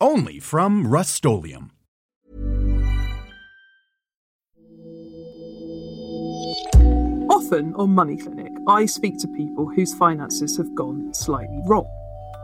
Only 0.00 0.40
from 0.40 0.86
Rust-Oleum 0.86 1.70
Often 7.30 7.74
on 7.74 7.90
Money 7.90 8.16
Clinic, 8.16 8.52
I 8.66 8.86
speak 8.86 9.18
to 9.20 9.28
people 9.28 9.66
whose 9.66 9.94
finances 9.94 10.56
have 10.56 10.74
gone 10.74 11.14
slightly 11.14 11.60
wrong. 11.66 11.86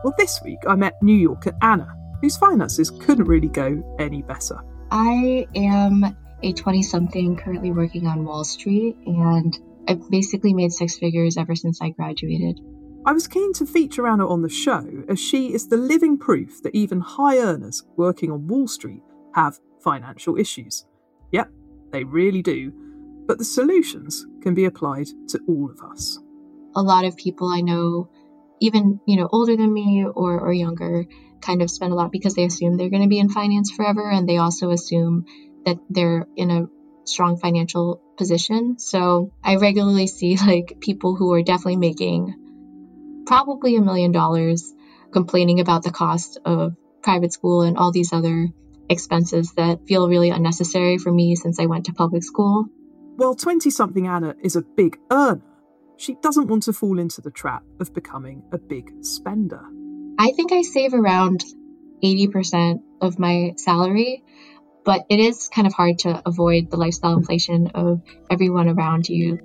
Well, 0.04 0.14
this 0.18 0.40
week 0.44 0.58
I 0.68 0.76
met 0.76 1.02
New 1.02 1.16
Yorker 1.16 1.52
Anna, 1.62 1.92
whose 2.20 2.36
finances 2.36 2.90
couldn't 2.90 3.26
really 3.26 3.48
go 3.48 3.82
any 3.98 4.22
better. 4.22 4.60
I 4.90 5.46
am 5.54 6.16
a 6.42 6.52
20 6.52 6.82
something 6.82 7.36
currently 7.36 7.72
working 7.72 8.06
on 8.06 8.24
Wall 8.24 8.44
Street, 8.44 8.96
and 9.06 9.58
I've 9.88 10.08
basically 10.10 10.54
made 10.54 10.72
six 10.72 10.98
figures 10.98 11.36
ever 11.36 11.56
since 11.56 11.82
I 11.82 11.90
graduated. 11.90 12.60
I 13.06 13.12
was 13.12 13.26
keen 13.26 13.54
to 13.54 13.64
feature 13.64 14.06
Anna 14.06 14.28
on 14.28 14.42
the 14.42 14.48
show 14.50 14.86
as 15.08 15.18
she 15.18 15.54
is 15.54 15.68
the 15.68 15.78
living 15.78 16.18
proof 16.18 16.62
that 16.62 16.74
even 16.74 17.00
high 17.00 17.38
earners 17.38 17.82
working 17.96 18.30
on 18.30 18.46
Wall 18.46 18.68
Street 18.68 19.02
have 19.34 19.58
financial 19.82 20.36
issues. 20.36 20.84
Yep, 21.32 21.50
they 21.92 22.04
really 22.04 22.42
do. 22.42 22.72
But 23.26 23.38
the 23.38 23.44
solutions 23.44 24.26
can 24.42 24.54
be 24.54 24.66
applied 24.66 25.06
to 25.28 25.40
all 25.48 25.70
of 25.70 25.80
us. 25.90 26.18
A 26.76 26.82
lot 26.82 27.06
of 27.06 27.16
people 27.16 27.48
I 27.48 27.62
know, 27.62 28.10
even 28.60 29.00
you 29.06 29.16
know 29.16 29.28
older 29.32 29.56
than 29.56 29.72
me 29.72 30.04
or, 30.04 30.38
or 30.38 30.52
younger, 30.52 31.06
kind 31.40 31.62
of 31.62 31.70
spend 31.70 31.92
a 31.92 31.96
lot 31.96 32.12
because 32.12 32.34
they 32.34 32.44
assume 32.44 32.76
they're 32.76 32.90
going 32.90 33.02
to 33.02 33.08
be 33.08 33.18
in 33.18 33.30
finance 33.30 33.70
forever, 33.70 34.10
and 34.10 34.28
they 34.28 34.36
also 34.36 34.70
assume 34.70 35.24
that 35.64 35.78
they're 35.88 36.26
in 36.36 36.50
a 36.50 36.66
strong 37.04 37.38
financial 37.38 38.02
position. 38.18 38.78
So 38.78 39.32
I 39.42 39.56
regularly 39.56 40.06
see 40.06 40.36
like 40.36 40.76
people 40.80 41.16
who 41.16 41.32
are 41.32 41.42
definitely 41.42 41.76
making 41.76 42.34
probably 43.30 43.76
a 43.76 43.80
million 43.80 44.10
dollars 44.10 44.74
complaining 45.12 45.60
about 45.60 45.84
the 45.84 45.90
cost 45.92 46.36
of 46.44 46.74
private 47.00 47.32
school 47.32 47.62
and 47.62 47.76
all 47.76 47.92
these 47.92 48.12
other 48.12 48.48
expenses 48.88 49.52
that 49.52 49.86
feel 49.86 50.08
really 50.08 50.30
unnecessary 50.30 50.98
for 50.98 51.12
me 51.12 51.36
since 51.36 51.60
I 51.60 51.66
went 51.66 51.86
to 51.86 51.92
public 51.92 52.24
school. 52.24 52.66
While 53.14 53.36
20 53.36 53.70
something 53.70 54.08
Anna 54.08 54.34
is 54.42 54.56
a 54.56 54.62
big 54.62 54.98
earner, 55.12 55.44
she 55.96 56.16
doesn't 56.20 56.48
want 56.48 56.64
to 56.64 56.72
fall 56.72 56.98
into 56.98 57.20
the 57.20 57.30
trap 57.30 57.62
of 57.78 57.94
becoming 57.94 58.42
a 58.50 58.58
big 58.58 58.90
spender. 59.04 59.62
I 60.18 60.32
think 60.32 60.50
I 60.50 60.62
save 60.62 60.92
around 60.92 61.44
80% 62.02 62.82
of 63.00 63.20
my 63.20 63.52
salary, 63.56 64.24
but 64.84 65.06
it 65.08 65.20
is 65.20 65.48
kind 65.48 65.68
of 65.68 65.72
hard 65.72 66.00
to 66.00 66.20
avoid 66.26 66.68
the 66.72 66.78
lifestyle 66.78 67.16
inflation 67.16 67.68
of 67.76 68.02
everyone 68.28 68.68
around 68.68 69.08
you. 69.08 69.38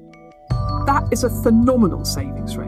That 0.88 1.08
is 1.12 1.24
a 1.24 1.30
phenomenal 1.30 2.04
savings 2.04 2.58
rate. 2.58 2.65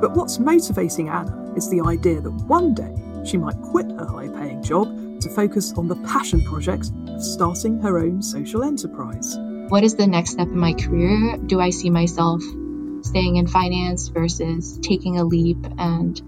But 0.00 0.12
what's 0.12 0.38
motivating 0.38 1.10
Anna 1.10 1.52
is 1.54 1.68
the 1.68 1.82
idea 1.82 2.22
that 2.22 2.30
one 2.30 2.72
day 2.72 2.94
she 3.26 3.36
might 3.36 3.60
quit 3.60 3.90
her 3.90 4.06
high 4.06 4.28
paying 4.28 4.62
job 4.62 5.20
to 5.20 5.28
focus 5.28 5.74
on 5.76 5.88
the 5.88 5.96
passion 5.96 6.42
project 6.44 6.90
of 7.08 7.22
starting 7.22 7.78
her 7.80 7.98
own 7.98 8.22
social 8.22 8.62
enterprise. 8.62 9.36
What 9.68 9.84
is 9.84 9.96
the 9.96 10.06
next 10.06 10.30
step 10.30 10.48
in 10.48 10.56
my 10.56 10.72
career? 10.72 11.36
Do 11.36 11.60
I 11.60 11.68
see 11.68 11.90
myself 11.90 12.42
staying 13.02 13.36
in 13.36 13.46
finance 13.46 14.08
versus 14.08 14.78
taking 14.82 15.18
a 15.18 15.24
leap 15.24 15.58
and 15.76 16.18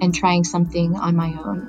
and 0.00 0.14
trying 0.14 0.42
something 0.42 0.96
on 0.96 1.14
my 1.14 1.34
own? 1.44 1.68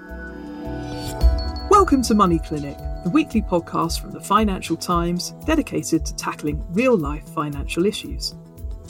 Welcome 1.70 2.04
to 2.04 2.14
Money 2.14 2.40
Clinic 2.40 2.78
the 3.04 3.10
weekly 3.10 3.42
podcast 3.42 4.00
from 4.00 4.12
the 4.12 4.22
Financial 4.22 4.78
Times 4.78 5.34
dedicated 5.46 6.06
to 6.06 6.16
tackling 6.16 6.64
real 6.70 6.98
life 6.98 7.28
financial 7.34 7.86
issues. 7.86 8.34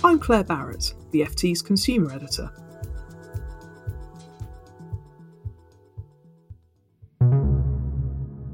I'm 0.03 0.19
Claire 0.19 0.43
Barrett, 0.43 0.93
the 1.13 1.21
FT's 1.21 1.61
consumer 1.61 2.11
editor. 2.11 2.51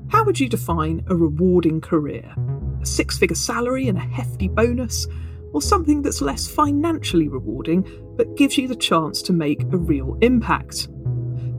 How 0.10 0.24
would 0.26 0.40
you 0.40 0.50
define 0.50 1.04
a 1.08 1.16
rewarding 1.16 1.82
career? 1.82 2.36
A 2.82 2.86
six 2.86 3.18
figure 3.18 3.36
salary 3.36 3.88
and 3.88 3.98
a 3.98 4.02
hefty 4.02 4.50
bonus? 4.50 5.08
Or 5.54 5.62
something 5.62 6.04
that's 6.04 6.22
less 6.22 6.48
financially 6.48 7.28
rewarding 7.28 7.88
but 8.18 8.36
gives 8.36 8.58
you 8.58 8.68
the 8.68 8.76
chance 8.76 9.22
to 9.24 9.34
make 9.34 9.64
a 9.64 9.78
real 9.78 10.18
impact? 10.22 10.90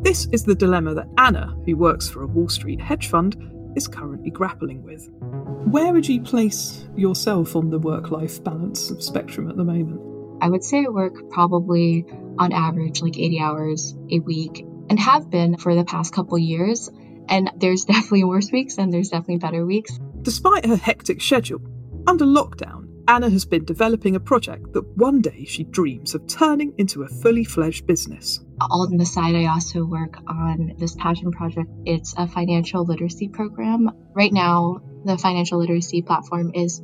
This 0.03 0.27
is 0.33 0.45
the 0.45 0.55
dilemma 0.55 0.95
that 0.95 1.09
Anna, 1.19 1.57
who 1.65 1.77
works 1.77 2.09
for 2.09 2.23
a 2.23 2.27
Wall 2.27 2.49
Street 2.49 2.81
hedge 2.81 3.09
fund, 3.09 3.37
is 3.77 3.89
currently 3.89 4.31
grappling 4.31 4.83
with. 4.83 5.09
Where 5.21 5.93
would 5.93 6.09
you 6.09 6.21
place 6.21 6.87
yourself 6.97 7.57
on 7.57 7.71
the 7.71 7.79
work 7.79 8.11
life 8.11 8.43
balance 8.45 8.93
spectrum 8.99 9.49
at 9.49 9.57
the 9.57 9.65
moment? 9.65 10.10
I 10.41 10.49
would 10.49 10.65
say 10.65 10.85
I 10.85 10.89
work 10.89 11.31
probably 11.31 12.07
on 12.39 12.53
average 12.53 13.03
like 13.03 13.19
80 13.19 13.41
hours 13.41 13.95
a 14.11 14.21
week 14.21 14.65
and 14.89 14.99
have 14.99 15.31
been 15.31 15.57
for 15.57 15.75
the 15.75 15.85
past 15.85 16.13
couple 16.15 16.39
years. 16.39 16.91
And 17.29 17.51
there's 17.57 17.85
definitely 17.87 18.25
worse 18.25 18.51
weeks 18.51 18.79
and 18.79 18.93
there's 18.93 19.11
definitely 19.11 19.39
better 19.39 19.65
weeks. 19.65 19.99
Despite 20.23 20.67
her 20.67 20.77
hectic 20.77 21.23
schedule, 21.23 21.61
under 22.07 22.25
lockdown, 22.25 22.89
Anna 23.09 23.29
has 23.29 23.45
been 23.45 23.65
developing 23.65 24.15
a 24.15 24.21
project 24.21 24.73
that 24.73 24.87
one 24.97 25.21
day 25.21 25.45
she 25.45 25.65
dreams 25.65 26.15
of 26.15 26.27
turning 26.27 26.75
into 26.79 27.03
a 27.03 27.09
fully 27.09 27.45
fledged 27.45 27.87
business. 27.87 28.41
On 28.61 28.97
the 28.97 29.07
side, 29.07 29.35
I 29.35 29.47
also 29.47 29.85
work 29.85 30.17
on 30.29 30.75
this 30.79 30.95
passion 30.95 31.33
project. 31.33 31.69
It's 31.85 32.15
a 32.17 32.29
financial 32.29 32.85
literacy 32.85 33.29
program. 33.29 33.91
Right 34.15 34.33
now, 34.33 34.83
the 35.05 35.19
financial 35.19 35.59
literacy 35.59 36.03
platform 36.03 36.53
is 36.55 36.81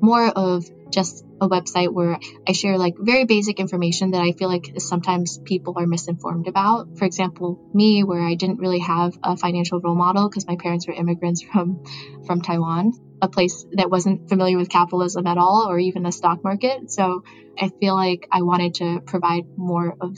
more 0.00 0.26
of 0.26 0.64
just 0.90 1.24
a 1.40 1.48
website 1.48 1.92
where 1.92 2.18
I 2.46 2.52
share 2.52 2.78
like 2.78 2.94
very 2.98 3.24
basic 3.24 3.60
information 3.60 4.12
that 4.12 4.22
I 4.22 4.32
feel 4.32 4.48
like 4.48 4.72
sometimes 4.78 5.38
people 5.38 5.74
are 5.76 5.86
misinformed 5.86 6.48
about. 6.48 6.98
For 6.98 7.04
example, 7.04 7.60
me 7.74 8.02
where 8.04 8.22
I 8.22 8.34
didn't 8.34 8.58
really 8.58 8.80
have 8.80 9.18
a 9.22 9.36
financial 9.36 9.80
role 9.80 9.94
model 9.94 10.28
because 10.28 10.46
my 10.46 10.56
parents 10.56 10.86
were 10.86 10.94
immigrants 10.94 11.42
from 11.52 11.84
from 12.26 12.40
Taiwan 12.40 12.92
a 13.20 13.28
place 13.28 13.66
that 13.72 13.90
wasn't 13.90 14.28
familiar 14.28 14.56
with 14.56 14.68
capitalism 14.68 15.26
at 15.26 15.38
all 15.38 15.66
or 15.68 15.78
even 15.78 16.02
the 16.02 16.12
stock 16.12 16.44
market. 16.44 16.90
So 16.90 17.24
I 17.58 17.70
feel 17.80 17.94
like 17.94 18.28
I 18.30 18.42
wanted 18.42 18.74
to 18.74 19.00
provide 19.00 19.44
more 19.56 19.96
of 20.00 20.16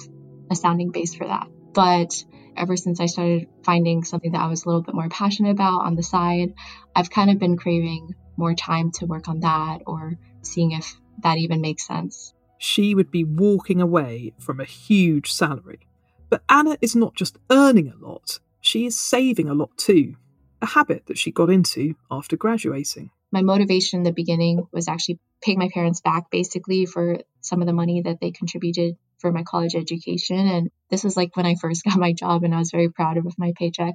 a 0.50 0.54
sounding 0.54 0.90
base 0.90 1.14
for 1.14 1.26
that. 1.26 1.46
But 1.72 2.24
ever 2.56 2.76
since 2.76 3.00
I 3.00 3.06
started 3.06 3.48
finding 3.64 4.04
something 4.04 4.32
that 4.32 4.40
I 4.40 4.48
was 4.48 4.64
a 4.64 4.69
little 4.69 4.82
bit 4.82 4.94
more 4.94 5.08
passionate 5.08 5.50
about 5.50 5.82
on 5.82 5.94
the 5.94 6.02
side, 6.02 6.52
I've 6.94 7.10
kind 7.10 7.31
of 7.31 7.38
been 7.38 7.56
craving 7.56 8.14
more 8.40 8.54
time 8.54 8.90
to 8.92 9.06
work 9.06 9.28
on 9.28 9.40
that 9.40 9.82
or 9.87 10.14
seeing 10.42 10.72
if 10.72 10.96
that 11.22 11.38
even 11.38 11.60
makes 11.60 11.87
sense. 11.87 12.34
She 12.58 12.94
would 12.94 13.10
be 13.10 13.25
walking 13.25 13.81
away 13.81 14.32
from 14.38 14.58
a 14.58 14.64
huge 14.64 15.32
salary. 15.32 15.81
But 16.28 16.42
Anna 16.48 16.76
is 16.81 16.96
not 16.96 17.14
just 17.14 17.38
earning 17.50 17.88
a 17.88 17.96
lot, 17.96 18.40
she 18.60 18.87
is 18.87 18.98
saving 18.98 19.48
a 19.48 19.54
lot 19.54 19.76
too 19.76 20.16
a 20.62 20.66
habit 20.66 21.06
that 21.06 21.19
she 21.19 21.31
got 21.31 21.50
into 21.50 21.94
after 22.10 22.37
graduating. 22.37 23.10
My 23.32 23.42
motivation 23.42 24.00
in 24.00 24.04
the 24.04 24.12
beginning 24.12 24.66
was 24.72 24.88
actually 24.88 25.19
paying 25.43 25.58
my 25.58 25.70
parents 25.72 26.00
back 26.00 26.31
basically 26.31 26.86
for 26.86 27.20
some 27.40 27.60
of 27.60 27.66
the 27.66 27.72
money 27.72 28.02
that 28.02 28.19
they 28.20 28.31
contributed 28.31 28.96
for 29.19 29.32
my 29.32 29.43
college 29.43 29.75
education. 29.75 30.38
And 30.38 30.70
this 30.90 31.04
was 31.04 31.16
like 31.16 31.36
when 31.36 31.46
I 31.46 31.54
first 31.54 31.84
got 31.88 31.98
my 31.98 32.12
job, 32.12 32.44
and 32.44 32.54
I 32.54 32.58
was 32.58 32.70
very 32.70 32.90
proud 32.90 33.16
of 33.16 33.38
my 33.38 33.52
paycheck. 33.56 33.94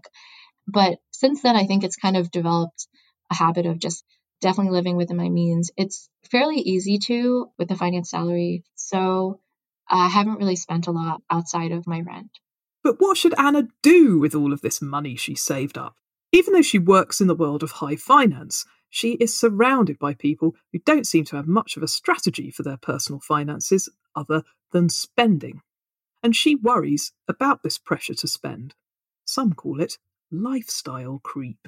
But 0.67 0.97
since 1.11 1.41
then, 1.41 1.55
I 1.55 1.65
think 1.65 1.83
it's 1.83 1.95
kind 1.95 2.17
of 2.17 2.31
developed 2.31 2.87
a 3.29 3.35
habit 3.35 3.65
of 3.65 3.79
just 3.79 4.03
definitely 4.41 4.73
living 4.73 4.97
within 4.97 5.17
my 5.17 5.29
means. 5.29 5.71
It's 5.77 6.09
fairly 6.29 6.57
easy 6.57 6.97
to 6.99 7.51
with 7.57 7.67
the 7.67 7.75
finance 7.75 8.11
salary. 8.11 8.63
So 8.75 9.39
I 9.89 10.07
haven't 10.07 10.39
really 10.39 10.55
spent 10.55 10.87
a 10.87 10.91
lot 10.91 11.21
outside 11.29 11.71
of 11.71 11.87
my 11.87 12.01
rent. 12.01 12.31
But 12.83 12.99
what 12.99 13.17
should 13.17 13.33
Anna 13.39 13.67
do 13.81 14.19
with 14.19 14.35
all 14.35 14.53
of 14.53 14.61
this 14.61 14.81
money 14.81 15.15
she 15.15 15.35
saved 15.35 15.77
up? 15.77 15.95
Even 16.31 16.53
though 16.53 16.61
she 16.61 16.79
works 16.79 17.21
in 17.21 17.27
the 17.27 17.35
world 17.35 17.63
of 17.63 17.71
high 17.71 17.95
finance, 17.95 18.65
she 18.89 19.13
is 19.13 19.37
surrounded 19.37 19.97
by 19.99 20.13
people 20.13 20.55
who 20.71 20.79
don't 20.79 21.07
seem 21.07 21.25
to 21.25 21.35
have 21.35 21.47
much 21.47 21.77
of 21.77 21.83
a 21.83 21.87
strategy 21.87 22.51
for 22.51 22.63
their 22.63 22.77
personal 22.77 23.19
finances 23.19 23.89
other 24.15 24.43
than 24.71 24.89
spending. 24.89 25.61
And 26.21 26.35
she 26.35 26.55
worries 26.55 27.11
about 27.27 27.63
this 27.63 27.77
pressure 27.77 28.13
to 28.15 28.27
spend. 28.27 28.75
Some 29.25 29.53
call 29.53 29.81
it 29.81 29.97
lifestyle 30.31 31.19
creep. 31.23 31.67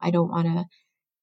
I 0.00 0.10
don't 0.10 0.30
want 0.30 0.46
to 0.46 0.64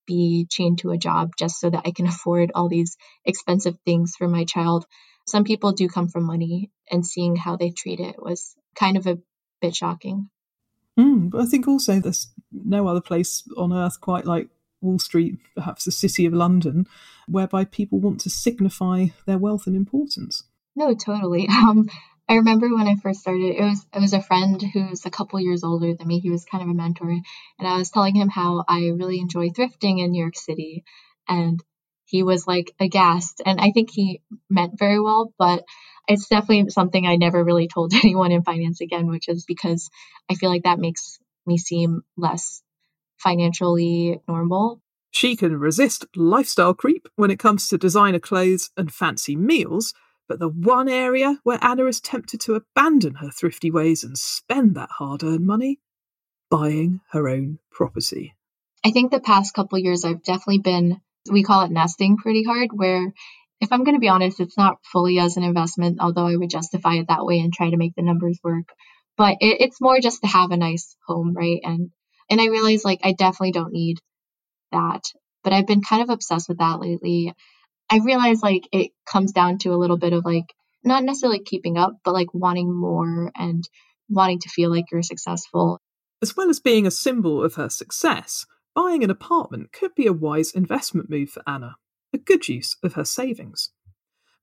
be 0.05 0.47
chained 0.49 0.79
to 0.79 0.91
a 0.91 0.97
job 0.97 1.31
just 1.37 1.59
so 1.59 1.69
that 1.69 1.83
I 1.85 1.91
can 1.91 2.07
afford 2.13 2.51
all 2.55 2.69
these 2.69 2.97
expensive 3.25 3.75
things 3.85 4.13
for 4.17 4.27
my 4.27 4.45
child. 4.45 4.85
Some 5.27 5.43
people 5.43 5.71
do 5.71 5.87
come 5.87 6.09
from 6.09 6.25
money, 6.25 6.69
and 6.91 7.05
seeing 7.05 7.35
how 7.35 7.55
they 7.55 7.71
treat 7.71 7.99
it 7.99 8.21
was 8.21 8.55
kind 8.75 8.97
of 8.97 9.07
a 9.07 9.19
bit 9.61 9.75
shocking. 9.75 10.29
Mm, 10.99 11.31
but 11.31 11.41
I 11.41 11.45
think 11.45 11.67
also 11.67 11.99
there's 11.99 12.27
no 12.51 12.87
other 12.87 13.01
place 13.01 13.43
on 13.57 13.73
earth 13.73 13.99
quite 13.99 14.25
like 14.25 14.49
Wall 14.81 14.99
Street, 14.99 15.37
perhaps 15.55 15.85
the 15.85 15.91
city 15.91 16.25
of 16.25 16.33
London, 16.33 16.85
whereby 17.27 17.65
people 17.65 17.99
want 17.99 18.19
to 18.21 18.29
signify 18.29 19.07
their 19.25 19.37
wealth 19.37 19.65
and 19.65 19.75
importance. 19.75 20.43
No, 20.75 20.93
totally. 20.93 21.47
Um, 21.63 21.89
I 22.29 22.35
remember 22.35 22.73
when 22.73 22.87
I 22.87 22.95
first 22.95 23.21
started, 23.21 23.55
it 23.55 23.61
was 23.61 23.85
it 23.93 23.99
was 23.99 24.13
a 24.13 24.21
friend 24.21 24.61
who's 24.61 25.05
a 25.05 25.11
couple 25.11 25.39
years 25.39 25.63
older 25.63 25.93
than 25.93 26.07
me. 26.07 26.19
He 26.19 26.29
was 26.29 26.45
kind 26.45 26.63
of 26.63 26.69
a 26.69 26.73
mentor, 26.73 27.09
and 27.09 27.67
I 27.67 27.77
was 27.77 27.89
telling 27.89 28.15
him 28.15 28.29
how 28.29 28.63
I 28.67 28.87
really 28.87 29.19
enjoy 29.19 29.49
thrifting 29.49 29.99
in 29.99 30.11
New 30.11 30.21
York 30.21 30.37
City, 30.37 30.83
and 31.27 31.61
he 32.05 32.23
was 32.23 32.47
like 32.47 32.73
aghast. 32.79 33.41
And 33.45 33.59
I 33.59 33.71
think 33.71 33.89
he 33.91 34.21
meant 34.49 34.79
very 34.79 34.99
well, 34.99 35.33
but 35.37 35.63
it's 36.07 36.27
definitely 36.27 36.69
something 36.69 37.05
I 37.05 37.15
never 37.15 37.43
really 37.43 37.67
told 37.67 37.93
anyone 38.03 38.31
in 38.31 38.43
finance 38.43 38.81
again, 38.81 39.07
which 39.07 39.27
is 39.27 39.45
because 39.45 39.89
I 40.29 40.35
feel 40.35 40.49
like 40.49 40.63
that 40.63 40.79
makes 40.79 41.19
me 41.45 41.57
seem 41.57 42.01
less 42.17 42.61
financially 43.17 44.19
normal. 44.27 44.81
She 45.11 45.35
can 45.35 45.57
resist 45.57 46.05
lifestyle 46.15 46.73
creep 46.73 47.07
when 47.15 47.31
it 47.31 47.39
comes 47.39 47.67
to 47.67 47.77
designer 47.77 48.19
clothes 48.19 48.71
and 48.75 48.91
fancy 48.91 49.35
meals, 49.35 49.93
but 50.27 50.39
the 50.39 50.49
one 50.49 50.89
area 50.89 51.39
where 51.43 51.59
Anna 51.61 51.85
is 51.85 51.99
tempted 51.99 52.39
to 52.41 52.55
abandon 52.55 53.15
her 53.15 53.29
thrifty 53.29 53.69
ways 53.69 54.03
and 54.03 54.17
spend 54.17 54.75
that 54.75 54.89
hard 54.97 55.23
earned 55.23 55.45
money 55.45 55.79
buying 56.49 57.01
her 57.11 57.27
own 57.27 57.59
property. 57.71 58.35
I 58.85 58.91
think 58.91 59.11
the 59.11 59.19
past 59.19 59.53
couple 59.53 59.79
years 59.79 60.05
I've 60.05 60.23
definitely 60.23 60.59
been, 60.59 61.01
we 61.31 61.43
call 61.43 61.63
it 61.63 61.71
nesting 61.71 62.17
pretty 62.17 62.43
hard, 62.43 62.69
where 62.73 63.13
if 63.61 63.71
I'm 63.71 63.83
going 63.83 63.95
to 63.95 64.01
be 64.01 64.09
honest, 64.09 64.39
it's 64.39 64.57
not 64.57 64.77
fully 64.91 65.19
as 65.19 65.37
an 65.37 65.43
investment, 65.43 65.99
although 66.01 66.27
I 66.27 66.35
would 66.35 66.49
justify 66.49 66.95
it 66.95 67.07
that 67.07 67.25
way 67.25 67.39
and 67.39 67.53
try 67.53 67.69
to 67.69 67.77
make 67.77 67.95
the 67.95 68.01
numbers 68.01 68.39
work. 68.43 68.67
But 69.17 69.37
it, 69.39 69.61
it's 69.61 69.81
more 69.81 69.99
just 69.99 70.21
to 70.21 70.27
have 70.27 70.51
a 70.51 70.57
nice 70.57 70.95
home, 71.07 71.33
right? 71.33 71.61
And 71.63 71.91
and 72.29 72.41
I 72.41 72.47
realize 72.47 72.83
like 72.83 72.99
I 73.03 73.13
definitely 73.13 73.51
don't 73.51 73.71
need 73.71 73.99
that. 74.71 75.03
But 75.43 75.53
I've 75.53 75.67
been 75.67 75.81
kind 75.81 76.01
of 76.01 76.09
obsessed 76.09 76.49
with 76.49 76.59
that 76.59 76.79
lately. 76.79 77.33
I 77.89 77.99
realize 78.03 78.41
like 78.41 78.67
it 78.71 78.91
comes 79.05 79.31
down 79.31 79.59
to 79.59 79.69
a 79.69 79.77
little 79.77 79.97
bit 79.97 80.13
of 80.13 80.25
like 80.25 80.53
not 80.83 81.03
necessarily 81.03 81.39
keeping 81.39 81.77
up, 81.77 81.97
but 82.03 82.13
like 82.13 82.33
wanting 82.33 82.73
more 82.73 83.31
and 83.35 83.67
wanting 84.09 84.39
to 84.39 84.49
feel 84.49 84.69
like 84.69 84.85
you're 84.91 85.01
successful. 85.01 85.79
As 86.21 86.35
well 86.35 86.49
as 86.49 86.59
being 86.59 86.87
a 86.87 86.91
symbol 86.91 87.43
of 87.43 87.55
her 87.55 87.69
success, 87.69 88.45
buying 88.75 89.03
an 89.03 89.09
apartment 89.09 89.71
could 89.71 89.95
be 89.95 90.07
a 90.07 90.13
wise 90.13 90.51
investment 90.51 91.09
move 91.09 91.29
for 91.29 91.43
Anna, 91.47 91.75
a 92.13 92.17
good 92.17 92.47
use 92.47 92.77
of 92.83 92.93
her 92.93 93.05
savings. 93.05 93.69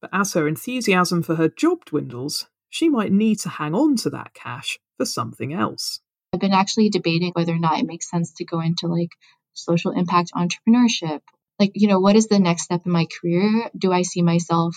But 0.00 0.10
as 0.12 0.32
her 0.32 0.48
enthusiasm 0.48 1.22
for 1.22 1.36
her 1.36 1.48
job 1.48 1.84
dwindles, 1.84 2.46
she 2.68 2.88
might 2.88 3.12
need 3.12 3.38
to 3.40 3.48
hang 3.48 3.74
on 3.74 3.96
to 3.96 4.10
that 4.10 4.32
cash 4.34 4.78
for 4.96 5.04
something 5.04 5.52
else. 5.52 6.00
I've 6.32 6.40
been 6.40 6.52
actually 6.52 6.90
debating 6.90 7.32
whether 7.32 7.52
or 7.52 7.58
not 7.58 7.80
it 7.80 7.86
makes 7.86 8.08
sense 8.08 8.32
to 8.34 8.44
go 8.44 8.60
into 8.60 8.86
like 8.86 9.10
social 9.52 9.90
impact 9.90 10.30
entrepreneurship. 10.34 11.20
Like, 11.60 11.72
you 11.74 11.88
know, 11.88 12.00
what 12.00 12.16
is 12.16 12.26
the 12.26 12.38
next 12.38 12.62
step 12.62 12.86
in 12.86 12.92
my 12.92 13.06
career? 13.06 13.68
Do 13.76 13.92
I 13.92 14.00
see 14.00 14.22
myself 14.22 14.74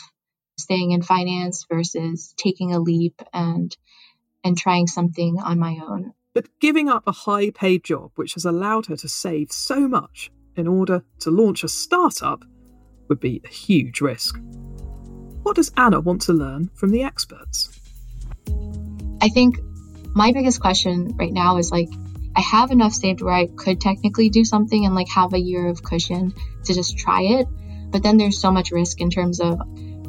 staying 0.60 0.92
in 0.92 1.02
finance 1.02 1.66
versus 1.72 2.34
taking 2.38 2.74
a 2.74 2.80
leap 2.80 3.22
and 3.32 3.76
and 4.44 4.58
trying 4.58 4.88
something 4.88 5.40
on 5.40 5.58
my 5.60 5.80
own? 5.82 6.12
But 6.34 6.50
giving 6.60 6.90
up 6.90 7.04
a 7.08 7.14
high 7.14 7.52
paid 7.52 7.86
job 7.86 8.12
which 8.16 8.34
has 8.34 8.44
allowed 8.44 8.88
her 8.88 8.98
to 8.98 9.08
save 9.08 9.54
so 9.54 9.88
much 9.88 10.30
in 10.58 10.68
order 10.68 11.06
to 11.20 11.32
launch 11.32 11.64
a 11.64 11.70
startup 11.70 12.44
would 13.08 13.22
be 13.22 13.42
a 13.46 13.48
huge 13.48 14.02
risk. 14.02 14.38
What 15.44 15.56
does 15.56 15.72
Anna 15.78 16.02
want 16.02 16.22
to 16.24 16.34
learn 16.34 16.70
from 16.74 16.90
the 16.90 17.04
experts? 17.04 17.80
I 19.22 19.30
think 19.30 19.58
my 20.14 20.34
biggest 20.34 20.60
question 20.60 21.16
right 21.16 21.32
now 21.32 21.58
is 21.58 21.72
like, 21.72 21.90
I 22.36 22.42
have 22.42 22.72
enough 22.72 22.94
saved 22.94 23.22
where 23.22 23.34
I 23.34 23.48
could 23.48 23.80
technically 23.80 24.30
do 24.30 24.44
something 24.44 24.86
and 24.86 24.96
like 24.96 25.10
have 25.10 25.34
a 25.34 25.40
year 25.40 25.68
of 25.68 25.84
cushion 25.84 26.34
to 26.66 26.74
just 26.74 26.98
try 26.98 27.22
it. 27.22 27.48
But 27.90 28.02
then 28.02 28.18
there's 28.18 28.40
so 28.40 28.52
much 28.52 28.72
risk 28.72 29.02
in 29.02 29.10
terms 29.10 29.40
of 29.40 29.60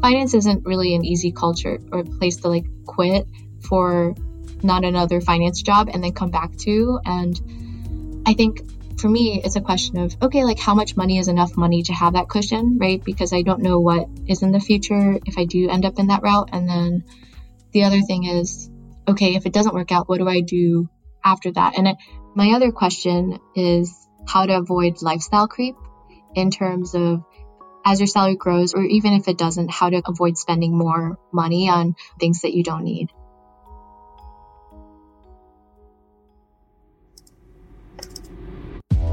finance 0.00 0.35
isn't 0.35 0.67
really 0.67 0.94
an 0.94 1.05
easy 1.05 1.32
culture 1.32 1.79
or 1.93 2.05
place 2.05 2.37
to 2.37 2.49
like 2.49 2.65
quit 2.87 3.26
for 3.62 4.15
not 4.62 4.85
another 4.85 5.21
finance 5.21 5.62
job 5.62 5.91
and 5.93 6.03
then 6.03 6.12
come 6.12 6.31
back 6.31 6.56
to. 6.56 6.99
And 7.05 8.23
I 8.27 8.32
think 8.32 8.62
for 8.99 9.09
me, 9.09 9.41
it's 9.44 9.56
a 9.56 9.61
question 9.61 9.99
of, 9.99 10.17
okay, 10.23 10.44
like 10.44 10.59
how 10.59 10.75
much 10.75 10.97
money 10.97 11.19
is 11.19 11.29
enough 11.29 11.56
money 11.56 11.82
to 11.82 11.93
have 11.93 12.15
that 12.15 12.29
cushion, 12.29 12.79
right? 12.79 13.03
Because 13.05 13.32
I 13.32 13.43
don't 13.43 13.61
know 13.61 13.81
what 13.81 14.09
is 14.27 14.43
in 14.43 14.53
the 14.53 14.61
future 14.61 15.19
if 15.27 15.37
I 15.37 15.44
do 15.44 15.69
end 15.69 15.85
up 15.85 15.99
in 15.99 16.06
that 16.06 16.23
route. 16.23 16.50
And 16.53 16.69
then 16.69 17.05
the 17.73 17.85
other 17.85 18.00
thing 18.00 18.25
is, 18.25 18.70
okay, 19.06 19.35
if 19.35 19.44
it 19.44 19.53
doesn't 19.53 19.75
work 19.75 19.93
out, 19.93 20.09
what 20.09 20.19
do 20.19 20.29
I 20.29 20.41
do 20.41 20.88
after 21.25 21.53
that? 21.53 21.79
And 21.79 21.88
it, 21.88 21.97
my 22.35 22.53
other 22.55 22.73
question 22.73 23.38
is 23.55 24.09
how 24.26 24.47
to 24.47 24.56
avoid 24.56 25.03
lifestyle 25.03 25.49
creep 25.49 25.76
in 26.35 26.50
terms 26.50 26.94
of 26.94 27.25
as 27.87 28.00
your 28.00 28.06
salary 28.06 28.37
grows, 28.37 28.73
or 28.73 28.82
even 28.82 29.12
if 29.12 29.29
it 29.29 29.37
doesn't, 29.37 29.71
how 29.71 29.91
to 29.91 30.03
avoid 30.06 30.38
spending 30.38 30.76
more 30.76 31.19
money 31.32 31.69
on 31.69 31.94
things 32.19 32.41
that 32.41 32.55
you 32.55 32.62
don't 32.62 32.82
need. 32.82 33.11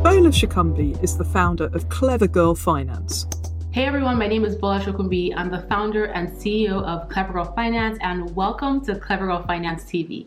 Bola 0.04 0.30
Sokunbi 0.30 1.02
is 1.04 1.18
the 1.18 1.26
founder 1.26 1.66
of 1.66 1.90
Clever 1.90 2.28
Girl 2.28 2.56
Finance, 2.56 3.28
Hey 3.74 3.86
everyone, 3.86 4.18
my 4.18 4.28
name 4.28 4.44
is 4.44 4.58
Bola 4.58 4.82
Sokunbi. 4.82 5.34
I'm 5.34 5.50
the 5.50 5.62
founder 5.62 6.04
and 6.04 6.28
CEO 6.28 6.84
of 6.84 7.08
Clever 7.08 7.32
Girl 7.32 7.46
Finance, 7.46 7.98
and 8.02 8.36
welcome 8.36 8.84
to 8.84 9.00
Clever 9.00 9.28
Girl 9.28 9.44
Finance 9.44 9.86
TV. 9.86 10.26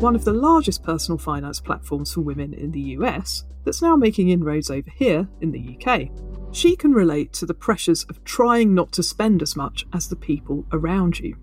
One 0.00 0.16
of 0.16 0.24
the 0.24 0.32
largest 0.32 0.82
personal 0.82 1.16
finance 1.16 1.60
platforms 1.60 2.12
for 2.12 2.20
women 2.20 2.52
in 2.52 2.72
the 2.72 2.80
US 2.98 3.44
that's 3.64 3.80
now 3.80 3.96
making 3.96 4.28
inroads 4.28 4.70
over 4.70 4.90
here 4.90 5.28
in 5.40 5.50
the 5.50 5.78
UK. 5.78 6.10
She 6.52 6.76
can 6.76 6.92
relate 6.92 7.32
to 7.34 7.46
the 7.46 7.54
pressures 7.54 8.04
of 8.04 8.22
trying 8.24 8.74
not 8.74 8.92
to 8.92 9.02
spend 9.02 9.40
as 9.40 9.56
much 9.56 9.86
as 9.92 10.08
the 10.08 10.16
people 10.16 10.66
around 10.72 11.20
you. 11.20 11.36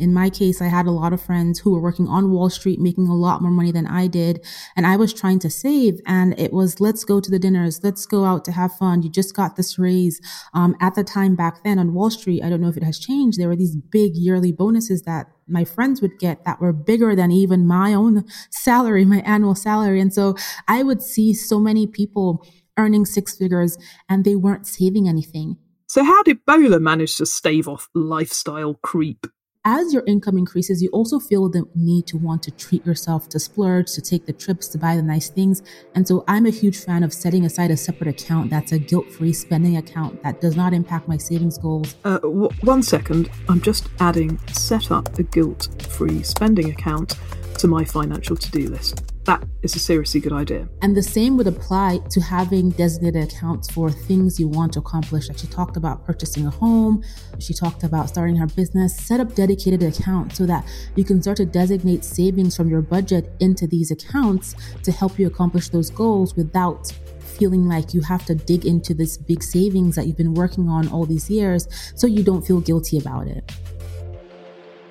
In 0.00 0.14
my 0.14 0.30
case, 0.30 0.62
I 0.62 0.66
had 0.66 0.86
a 0.86 0.90
lot 0.90 1.12
of 1.12 1.20
friends 1.20 1.58
who 1.58 1.72
were 1.72 1.80
working 1.80 2.08
on 2.08 2.30
Wall 2.30 2.48
Street, 2.48 2.80
making 2.80 3.06
a 3.06 3.14
lot 3.14 3.42
more 3.42 3.50
money 3.50 3.70
than 3.70 3.86
I 3.86 4.06
did. 4.06 4.44
And 4.76 4.86
I 4.86 4.96
was 4.96 5.12
trying 5.12 5.38
to 5.40 5.50
save. 5.50 6.00
And 6.06 6.38
it 6.38 6.52
was, 6.52 6.80
let's 6.80 7.04
go 7.04 7.20
to 7.20 7.30
the 7.30 7.38
dinners. 7.38 7.80
Let's 7.82 8.06
go 8.06 8.24
out 8.24 8.44
to 8.46 8.52
have 8.52 8.72
fun. 8.76 9.02
You 9.02 9.10
just 9.10 9.36
got 9.36 9.56
this 9.56 9.78
raise. 9.78 10.20
Um, 10.54 10.74
at 10.80 10.94
the 10.94 11.04
time 11.04 11.36
back 11.36 11.62
then 11.64 11.78
on 11.78 11.94
Wall 11.94 12.10
Street, 12.10 12.42
I 12.42 12.48
don't 12.48 12.60
know 12.60 12.68
if 12.68 12.76
it 12.76 12.82
has 12.82 12.98
changed. 12.98 13.38
There 13.38 13.48
were 13.48 13.56
these 13.56 13.76
big 13.76 14.16
yearly 14.16 14.52
bonuses 14.52 15.02
that 15.02 15.26
my 15.46 15.64
friends 15.64 16.00
would 16.00 16.18
get 16.18 16.44
that 16.44 16.60
were 16.60 16.72
bigger 16.72 17.14
than 17.14 17.30
even 17.30 17.66
my 17.66 17.92
own 17.92 18.24
salary, 18.50 19.04
my 19.04 19.20
annual 19.20 19.54
salary. 19.54 20.00
And 20.00 20.14
so 20.14 20.36
I 20.66 20.82
would 20.82 21.02
see 21.02 21.34
so 21.34 21.58
many 21.58 21.86
people 21.86 22.46
earning 22.78 23.04
six 23.04 23.36
figures 23.36 23.76
and 24.08 24.24
they 24.24 24.36
weren't 24.36 24.66
saving 24.66 25.08
anything. 25.08 25.58
So, 25.88 26.04
how 26.04 26.22
did 26.22 26.46
Bola 26.46 26.78
manage 26.78 27.16
to 27.16 27.26
stave 27.26 27.66
off 27.66 27.88
lifestyle 27.94 28.74
creep? 28.74 29.26
As 29.64 29.92
your 29.92 30.02
income 30.06 30.38
increases, 30.38 30.82
you 30.82 30.88
also 30.90 31.18
feel 31.18 31.48
the 31.48 31.64
need 31.74 32.06
to 32.06 32.16
want 32.16 32.42
to 32.44 32.50
treat 32.50 32.84
yourself, 32.86 33.28
to 33.28 33.38
splurge, 33.38 33.92
to 33.92 34.00
take 34.00 34.24
the 34.24 34.32
trips, 34.32 34.68
to 34.68 34.78
buy 34.78 34.96
the 34.96 35.02
nice 35.02 35.28
things. 35.28 35.62
And 35.94 36.08
so 36.08 36.24
I'm 36.26 36.46
a 36.46 36.50
huge 36.50 36.78
fan 36.78 37.02
of 37.02 37.12
setting 37.12 37.44
aside 37.44 37.70
a 37.70 37.76
separate 37.76 38.08
account 38.08 38.48
that's 38.48 38.72
a 38.72 38.78
guilt 38.78 39.10
free 39.12 39.34
spending 39.34 39.76
account 39.76 40.22
that 40.22 40.40
does 40.40 40.56
not 40.56 40.72
impact 40.72 41.08
my 41.08 41.18
savings 41.18 41.58
goals. 41.58 41.94
Uh, 42.04 42.18
w- 42.20 42.48
one 42.62 42.82
second. 42.82 43.30
I'm 43.48 43.60
just 43.60 43.88
adding 44.00 44.38
set 44.48 44.90
up 44.90 45.18
a 45.18 45.24
guilt 45.24 45.68
free 45.90 46.22
spending 46.22 46.70
account 46.70 47.16
to 47.60 47.68
my 47.68 47.84
financial 47.84 48.36
to 48.36 48.50
do 48.50 48.68
list 48.68 49.10
that 49.30 49.44
is 49.62 49.76
a 49.76 49.78
seriously 49.78 50.18
good 50.18 50.32
idea. 50.32 50.68
And 50.82 50.96
the 50.96 51.02
same 51.02 51.36
would 51.36 51.46
apply 51.46 52.00
to 52.10 52.20
having 52.20 52.70
designated 52.70 53.30
accounts 53.30 53.70
for 53.70 53.90
things 53.90 54.40
you 54.40 54.48
want 54.48 54.72
to 54.72 54.80
accomplish. 54.80 55.28
Like 55.28 55.38
she 55.38 55.46
talked 55.46 55.76
about 55.76 56.04
purchasing 56.04 56.46
a 56.46 56.50
home, 56.50 57.04
she 57.38 57.54
talked 57.54 57.84
about 57.84 58.08
starting 58.08 58.36
her 58.36 58.46
business. 58.46 58.96
Set 58.96 59.20
up 59.20 59.34
dedicated 59.34 59.82
accounts 59.82 60.36
so 60.36 60.46
that 60.46 60.64
you 60.96 61.04
can 61.04 61.22
start 61.22 61.36
to 61.36 61.46
designate 61.46 62.04
savings 62.04 62.56
from 62.56 62.68
your 62.68 62.82
budget 62.82 63.30
into 63.40 63.66
these 63.66 63.90
accounts 63.90 64.56
to 64.82 64.90
help 64.90 65.18
you 65.18 65.26
accomplish 65.28 65.68
those 65.68 65.90
goals 65.90 66.34
without 66.34 66.92
feeling 67.20 67.68
like 67.68 67.94
you 67.94 68.00
have 68.00 68.24
to 68.26 68.34
dig 68.34 68.66
into 68.66 68.94
this 68.94 69.16
big 69.16 69.42
savings 69.42 69.94
that 69.94 70.06
you've 70.06 70.16
been 70.16 70.34
working 70.34 70.68
on 70.68 70.88
all 70.88 71.06
these 71.06 71.30
years 71.30 71.68
so 71.94 72.06
you 72.06 72.22
don't 72.24 72.44
feel 72.44 72.60
guilty 72.60 72.98
about 72.98 73.26
it. 73.28 73.52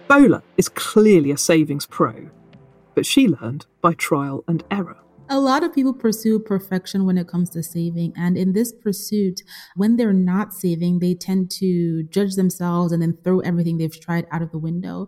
Bola 0.07 0.41
is 0.57 0.69
clearly 0.69 1.31
a 1.31 1.37
savings 1.37 1.85
pro 1.85 2.29
but 2.95 3.05
she 3.05 3.27
learned 3.27 3.65
by 3.81 3.93
trial 3.93 4.43
and 4.47 4.63
error. 4.71 4.97
A 5.31 5.39
lot 5.39 5.63
of 5.63 5.73
people 5.75 5.93
pursue 5.93 6.39
perfection 6.39 7.05
when 7.05 7.15
it 7.15 7.27
comes 7.27 7.51
to 7.51 7.61
saving. 7.61 8.13
And 8.17 8.35
in 8.35 8.53
this 8.53 8.73
pursuit, 8.73 9.41
when 9.75 9.95
they're 9.95 10.11
not 10.11 10.53
saving, 10.53 10.99
they 10.99 11.13
tend 11.13 11.51
to 11.51 12.01
judge 12.03 12.33
themselves 12.33 12.91
and 12.91 12.99
then 12.99 13.19
throw 13.23 13.39
everything 13.41 13.77
they've 13.77 14.01
tried 14.01 14.25
out 14.31 14.41
of 14.41 14.51
the 14.51 14.57
window. 14.57 15.07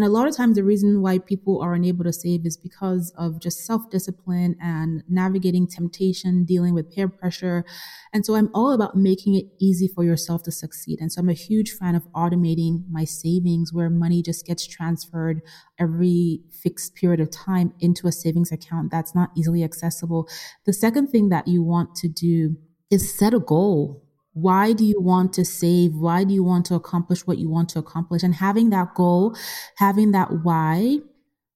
And 0.00 0.06
a 0.06 0.08
lot 0.08 0.26
of 0.26 0.34
times, 0.34 0.56
the 0.56 0.64
reason 0.64 1.02
why 1.02 1.18
people 1.18 1.60
are 1.60 1.74
unable 1.74 2.04
to 2.04 2.12
save 2.14 2.46
is 2.46 2.56
because 2.56 3.12
of 3.18 3.38
just 3.38 3.66
self 3.66 3.90
discipline 3.90 4.56
and 4.58 5.04
navigating 5.10 5.66
temptation, 5.66 6.46
dealing 6.46 6.72
with 6.72 6.90
peer 6.90 7.06
pressure. 7.06 7.66
And 8.10 8.24
so, 8.24 8.34
I'm 8.34 8.48
all 8.54 8.72
about 8.72 8.96
making 8.96 9.34
it 9.34 9.44
easy 9.60 9.88
for 9.88 10.02
yourself 10.02 10.42
to 10.44 10.52
succeed. 10.52 11.00
And 11.02 11.12
so, 11.12 11.20
I'm 11.20 11.28
a 11.28 11.34
huge 11.34 11.72
fan 11.72 11.94
of 11.94 12.10
automating 12.14 12.84
my 12.90 13.04
savings 13.04 13.74
where 13.74 13.90
money 13.90 14.22
just 14.22 14.46
gets 14.46 14.66
transferred 14.66 15.42
every 15.78 16.40
fixed 16.50 16.94
period 16.94 17.20
of 17.20 17.30
time 17.30 17.74
into 17.78 18.06
a 18.06 18.12
savings 18.12 18.50
account 18.50 18.90
that's 18.90 19.14
not 19.14 19.28
easily 19.36 19.62
accessible. 19.62 20.26
The 20.64 20.72
second 20.72 21.08
thing 21.08 21.28
that 21.28 21.46
you 21.46 21.62
want 21.62 21.94
to 21.96 22.08
do 22.08 22.56
is 22.90 23.14
set 23.14 23.34
a 23.34 23.38
goal 23.38 24.02
why 24.32 24.72
do 24.72 24.84
you 24.84 25.00
want 25.00 25.32
to 25.34 25.44
save? 25.44 25.94
Why 25.94 26.24
do 26.24 26.32
you 26.32 26.44
want 26.44 26.66
to 26.66 26.74
accomplish 26.74 27.26
what 27.26 27.38
you 27.38 27.50
want 27.50 27.68
to 27.70 27.78
accomplish? 27.78 28.22
And 28.22 28.34
having 28.34 28.70
that 28.70 28.94
goal, 28.94 29.36
having 29.76 30.12
that 30.12 30.44
why 30.44 30.98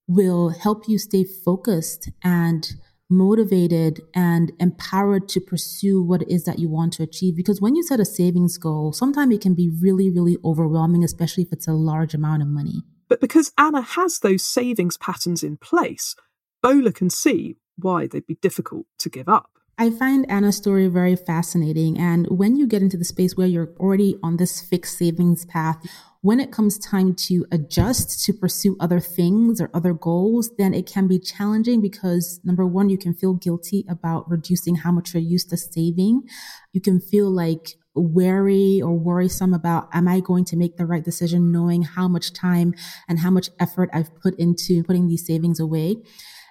will 0.06 0.50
help 0.50 0.88
you 0.88 0.98
stay 0.98 1.24
focused 1.24 2.10
and 2.22 2.68
motivated 3.10 4.00
and 4.14 4.52
empowered 4.58 5.28
to 5.28 5.40
pursue 5.40 6.02
what 6.02 6.22
it 6.22 6.28
is 6.28 6.44
that 6.44 6.58
you 6.58 6.68
want 6.68 6.92
to 6.94 7.02
achieve. 7.02 7.36
Because 7.36 7.60
when 7.60 7.76
you 7.76 7.82
set 7.82 8.00
a 8.00 8.04
savings 8.04 8.58
goal, 8.58 8.92
sometimes 8.92 9.34
it 9.34 9.40
can 9.40 9.54
be 9.54 9.70
really, 9.80 10.10
really 10.10 10.36
overwhelming, 10.44 11.04
especially 11.04 11.44
if 11.44 11.52
it's 11.52 11.68
a 11.68 11.72
large 11.72 12.14
amount 12.14 12.42
of 12.42 12.48
money. 12.48 12.82
But 13.08 13.20
because 13.20 13.52
Anna 13.58 13.82
has 13.82 14.18
those 14.18 14.42
savings 14.42 14.96
patterns 14.96 15.42
in 15.42 15.58
place, 15.58 16.16
Bola 16.62 16.92
can 16.92 17.10
see 17.10 17.56
why 17.76 18.06
they'd 18.06 18.26
be 18.26 18.36
difficult 18.36 18.86
to 18.98 19.10
give 19.10 19.28
up. 19.28 19.53
I 19.76 19.90
find 19.90 20.24
Anna's 20.30 20.56
story 20.56 20.86
very 20.86 21.16
fascinating. 21.16 21.98
And 21.98 22.26
when 22.28 22.56
you 22.56 22.66
get 22.66 22.82
into 22.82 22.96
the 22.96 23.04
space 23.04 23.36
where 23.36 23.46
you're 23.46 23.72
already 23.78 24.16
on 24.22 24.36
this 24.36 24.60
fixed 24.60 24.96
savings 24.98 25.44
path, 25.46 25.84
when 26.20 26.40
it 26.40 26.52
comes 26.52 26.78
time 26.78 27.14
to 27.14 27.44
adjust 27.52 28.24
to 28.24 28.32
pursue 28.32 28.76
other 28.80 29.00
things 29.00 29.60
or 29.60 29.70
other 29.74 29.92
goals, 29.92 30.50
then 30.56 30.72
it 30.72 30.86
can 30.86 31.06
be 31.06 31.18
challenging 31.18 31.82
because 31.82 32.40
number 32.44 32.64
one, 32.64 32.88
you 32.88 32.96
can 32.96 33.14
feel 33.14 33.34
guilty 33.34 33.84
about 33.88 34.30
reducing 34.30 34.76
how 34.76 34.92
much 34.92 35.12
you're 35.12 35.22
used 35.22 35.50
to 35.50 35.56
saving. 35.56 36.22
You 36.72 36.80
can 36.80 37.00
feel 37.00 37.28
like 37.28 37.74
wary 37.94 38.80
or 38.80 38.94
worrisome 38.94 39.52
about, 39.52 39.88
am 39.92 40.08
I 40.08 40.20
going 40.20 40.44
to 40.46 40.56
make 40.56 40.76
the 40.76 40.86
right 40.86 41.04
decision 41.04 41.52
knowing 41.52 41.82
how 41.82 42.08
much 42.08 42.32
time 42.32 42.74
and 43.08 43.18
how 43.18 43.30
much 43.30 43.50
effort 43.60 43.90
I've 43.92 44.14
put 44.16 44.38
into 44.38 44.82
putting 44.84 45.08
these 45.08 45.26
savings 45.26 45.60
away? 45.60 45.96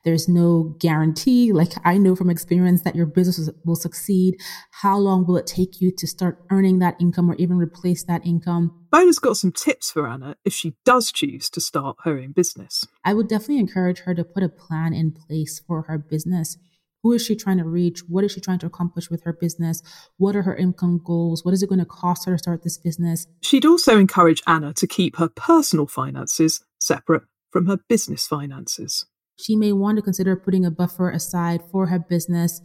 There's 0.04 0.28
no 0.28 0.76
guarantee. 0.80 1.54
Like 1.54 1.74
I 1.86 1.98
know 1.98 2.16
from 2.16 2.30
experience 2.30 2.82
that 2.82 2.96
your 2.96 3.06
business 3.06 3.50
will 3.64 3.76
succeed. 3.76 4.36
How 4.72 4.98
long 4.98 5.26
will 5.26 5.38
it 5.38 5.48
take 5.48 5.80
you 5.80 5.92
to 5.98 6.08
start 6.08 6.44
earning 6.52 6.80
that 6.80 6.98
income 7.00 7.30
or 7.32 7.36
even 7.36 7.58
replace 7.58 8.04
that 8.04 8.26
income? 8.26 8.86
Bola's 8.92 9.20
got 9.20 9.38
some 9.38 9.52
tips 9.52 9.92
for 9.92 10.08
Anna 10.08 10.36
if 10.44 10.54
she 10.54 10.76
does 10.86 11.12
choose 11.12 11.50
to 11.52 11.62
start 11.62 11.98
her 12.04 12.20
own 12.20 12.34
business. 12.34 12.86
I 13.06 13.14
would 13.14 13.30
definitely 13.30 13.60
encourage 13.60 14.00
her 14.00 14.14
to 14.14 14.24
put 14.24 14.44
a 14.44 14.50
plan 14.50 14.94
in 14.94 15.12
place 15.12 15.60
for 15.60 15.84
her 15.84 15.98
business. 15.98 16.58
Who 17.04 17.12
is 17.12 17.26
she 17.26 17.36
trying 17.36 17.58
to 17.58 17.66
reach? 17.66 18.02
What 18.08 18.24
is 18.24 18.32
she 18.32 18.40
trying 18.40 18.60
to 18.60 18.66
accomplish 18.66 19.10
with 19.10 19.24
her 19.24 19.34
business? 19.34 19.82
What 20.18 20.38
are 20.38 20.44
her 20.44 20.56
income 20.56 21.02
goals? 21.04 21.44
What 21.44 21.54
is 21.54 21.62
it 21.62 21.68
going 21.68 21.80
to 21.80 21.86
cost 21.86 22.26
her 22.26 22.34
to 22.34 22.38
start 22.38 22.64
this 22.64 22.78
business? 22.78 23.28
She'd 23.42 23.66
also 23.66 23.98
encourage 23.98 24.42
Anna 24.48 24.74
to 24.76 24.88
keep 24.88 25.18
her 25.18 25.28
personal 25.28 25.86
finances 25.86 26.64
separate 26.80 27.24
from 27.52 27.66
her 27.68 27.78
business 27.90 28.26
finances. 28.26 29.06
She 29.40 29.56
may 29.56 29.74
want 29.74 29.98
to 29.98 30.02
consider 30.02 30.36
putting 30.36 30.66
a 30.66 30.72
buffer 30.72 31.10
aside 31.10 31.62
for 31.72 31.88
her 31.88 32.00
business, 32.00 32.62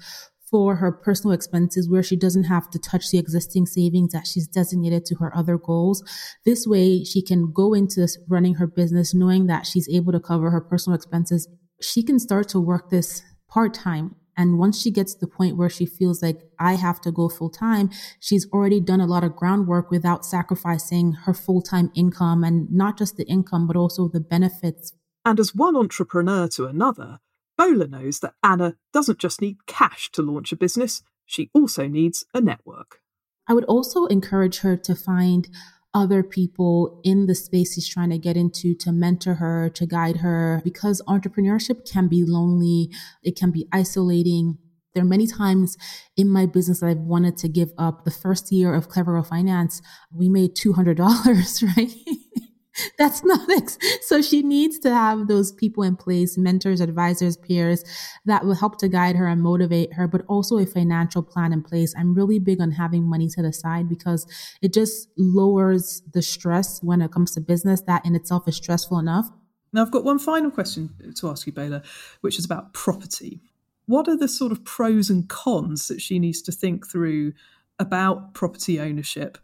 for 0.51 0.77
her 0.77 0.91
personal 0.91 1.35
expenses 1.35 1.89
where 1.89 2.03
she 2.03 2.17
doesn't 2.17 2.45
have 2.45 2.71
to 2.71 2.79
touch 2.79 3.11
the 3.11 3.19
existing 3.19 3.67
savings 3.67 4.13
that 4.13 4.27
she's 4.27 4.47
designated 4.47 5.05
to 5.07 5.17
her 5.17 5.37
other 5.37 5.59
goals. 5.59 6.03
This 6.45 6.67
way, 6.67 7.05
she 7.05 7.23
can 7.23 7.53
go 7.53 7.75
into 7.75 8.09
running 8.29 8.55
her 8.55 8.67
business 8.67 9.15
knowing 9.15 9.47
that 9.47 9.67
she's 9.67 9.89
able 9.89 10.13
to 10.13 10.21
cover 10.21 10.51
her 10.51 10.61
personal 10.61 10.97
expenses. 10.97 11.49
She 11.81 12.03
can 12.03 12.19
start 12.19 12.49
to 12.51 12.61
work 12.61 12.91
this 12.91 13.23
part 13.49 13.75
time. 13.75 14.17
And 14.37 14.57
once 14.57 14.81
she 14.81 14.93
gets 14.93 15.15
to 15.15 15.21
the 15.21 15.27
point 15.27 15.57
where 15.57 15.69
she 15.69 15.85
feels 15.85 16.23
like 16.23 16.39
I 16.61 16.75
have 16.75 17.01
to 17.01 17.11
go 17.11 17.29
full 17.29 17.51
time, 17.51 17.91
she's 18.21 18.47
already 18.53 18.81
done 18.81 19.01
a 19.01 19.07
lot 19.07 19.25
of 19.25 19.35
groundwork 19.35 19.91
without 19.91 20.25
sacrificing 20.25 21.13
her 21.25 21.35
full 21.35 21.61
time 21.61 21.91
income 21.97 22.45
and 22.45 22.71
not 22.71 22.97
just 22.97 23.17
the 23.17 23.27
income, 23.27 23.67
but 23.67 23.77
also 23.77 24.09
the 24.09 24.21
benefits 24.21 24.93
and 25.29 25.39
as 25.39 25.55
one 25.55 25.77
entrepreneur 25.77 26.49
to 26.49 26.65
another, 26.65 27.19
Bola 27.59 27.87
knows 27.87 28.21
that 28.21 28.33
Anna 28.43 28.77
doesn't 28.95 29.19
just 29.19 29.43
need 29.43 29.67
cash 29.67 30.11
to 30.13 30.23
launch 30.23 30.53
a 30.53 30.57
business, 30.57 31.03
she 31.27 31.51
also 31.53 31.87
needs 31.87 32.25
a 32.33 32.41
network. 32.41 33.01
I 33.47 33.53
would 33.53 33.65
also 33.65 34.07
encourage 34.07 34.61
her 34.61 34.75
to 34.79 34.95
find 34.95 35.47
other 35.93 36.23
people 36.23 37.03
in 37.05 37.27
the 37.27 37.35
space 37.35 37.75
she's 37.75 37.87
trying 37.87 38.09
to 38.09 38.17
get 38.17 38.39
into 38.39 38.75
to 38.77 38.91
mentor 38.91 39.35
her, 39.35 39.69
to 39.75 39.85
guide 39.85 40.19
her, 40.19 40.63
because 40.65 41.03
entrepreneurship 41.07 41.87
can 41.87 42.09
be 42.09 42.25
lonely, 42.25 42.91
it 43.23 43.37
can 43.37 43.51
be 43.51 43.69
isolating. 43.71 44.57
There 44.95 45.03
are 45.03 45.07
many 45.07 45.27
times 45.27 45.77
in 46.17 46.31
my 46.31 46.47
business 46.47 46.81
that 46.81 46.87
I've 46.87 46.97
wanted 46.97 47.37
to 47.39 47.49
give 47.51 47.73
up. 47.77 48.07
The 48.07 48.11
first 48.11 48.51
year 48.51 48.73
of 48.73 48.89
Clever 48.89 49.23
Finance, 49.23 49.83
we 50.11 50.31
made 50.31 50.57
$200, 50.57 50.97
right? 51.77 52.48
That's 52.99 53.25
not 53.25 53.49
ex- 53.57 53.79
so 54.03 54.23
she 54.23 54.43
needs 54.43 54.79
to 54.81 54.95
have 54.95 55.29
those 55.29 55.53
people 55.53 55.83
in 55.83 55.97
place, 55.97 56.37
mentors, 56.37 56.81
advisors, 56.81 57.37
peers 57.37 57.85
that 58.25 58.45
will 58.45 58.55
help 58.55 58.79
to 58.79 58.89
guide 58.89 59.17
her 59.17 59.27
and 59.27 59.43
motivate 59.43 59.95
her, 59.95 60.07
but 60.09 60.25
also 60.29 60.59
a 60.59 60.67
financial 60.67 61.23
plan 61.23 61.53
in 61.53 61.63
place. 61.63 61.95
I'm 61.97 62.15
really 62.15 62.39
big 62.39 62.61
on 62.61 62.73
having 62.73 63.09
money 63.09 63.29
set 63.29 63.45
aside 63.45 63.89
because 63.89 64.27
it 64.63 64.73
just 64.73 65.09
lowers 65.17 66.03
the 66.13 66.23
stress 66.23 66.83
when 66.83 67.03
it 67.03 67.13
comes 67.13 67.33
to 67.33 67.41
business. 67.41 67.83
That 67.83 68.05
in 68.05 68.15
itself 68.15 68.49
is 68.49 68.57
stressful 68.57 68.99
enough. 68.99 69.31
Now, 69.73 69.83
I've 69.83 69.91
got 69.91 70.05
one 70.05 70.19
final 70.19 70.51
question 70.51 70.91
to 71.17 71.29
ask 71.29 71.47
you, 71.47 71.53
Bola, 71.53 71.83
which 72.21 72.39
is 72.39 72.45
about 72.45 72.73
property. 72.73 73.41
What 73.87 74.09
are 74.09 74.17
the 74.17 74.29
sort 74.29 74.53
of 74.53 74.65
pros 74.65 75.11
and 75.11 75.29
cons 75.29 75.89
that 75.89 76.01
she 76.01 76.19
needs 76.19 76.43
to 76.43 76.53
think 76.53 76.87
through 76.87 77.33
about 77.79 78.35
property 78.35 78.81
ownership 78.81 79.39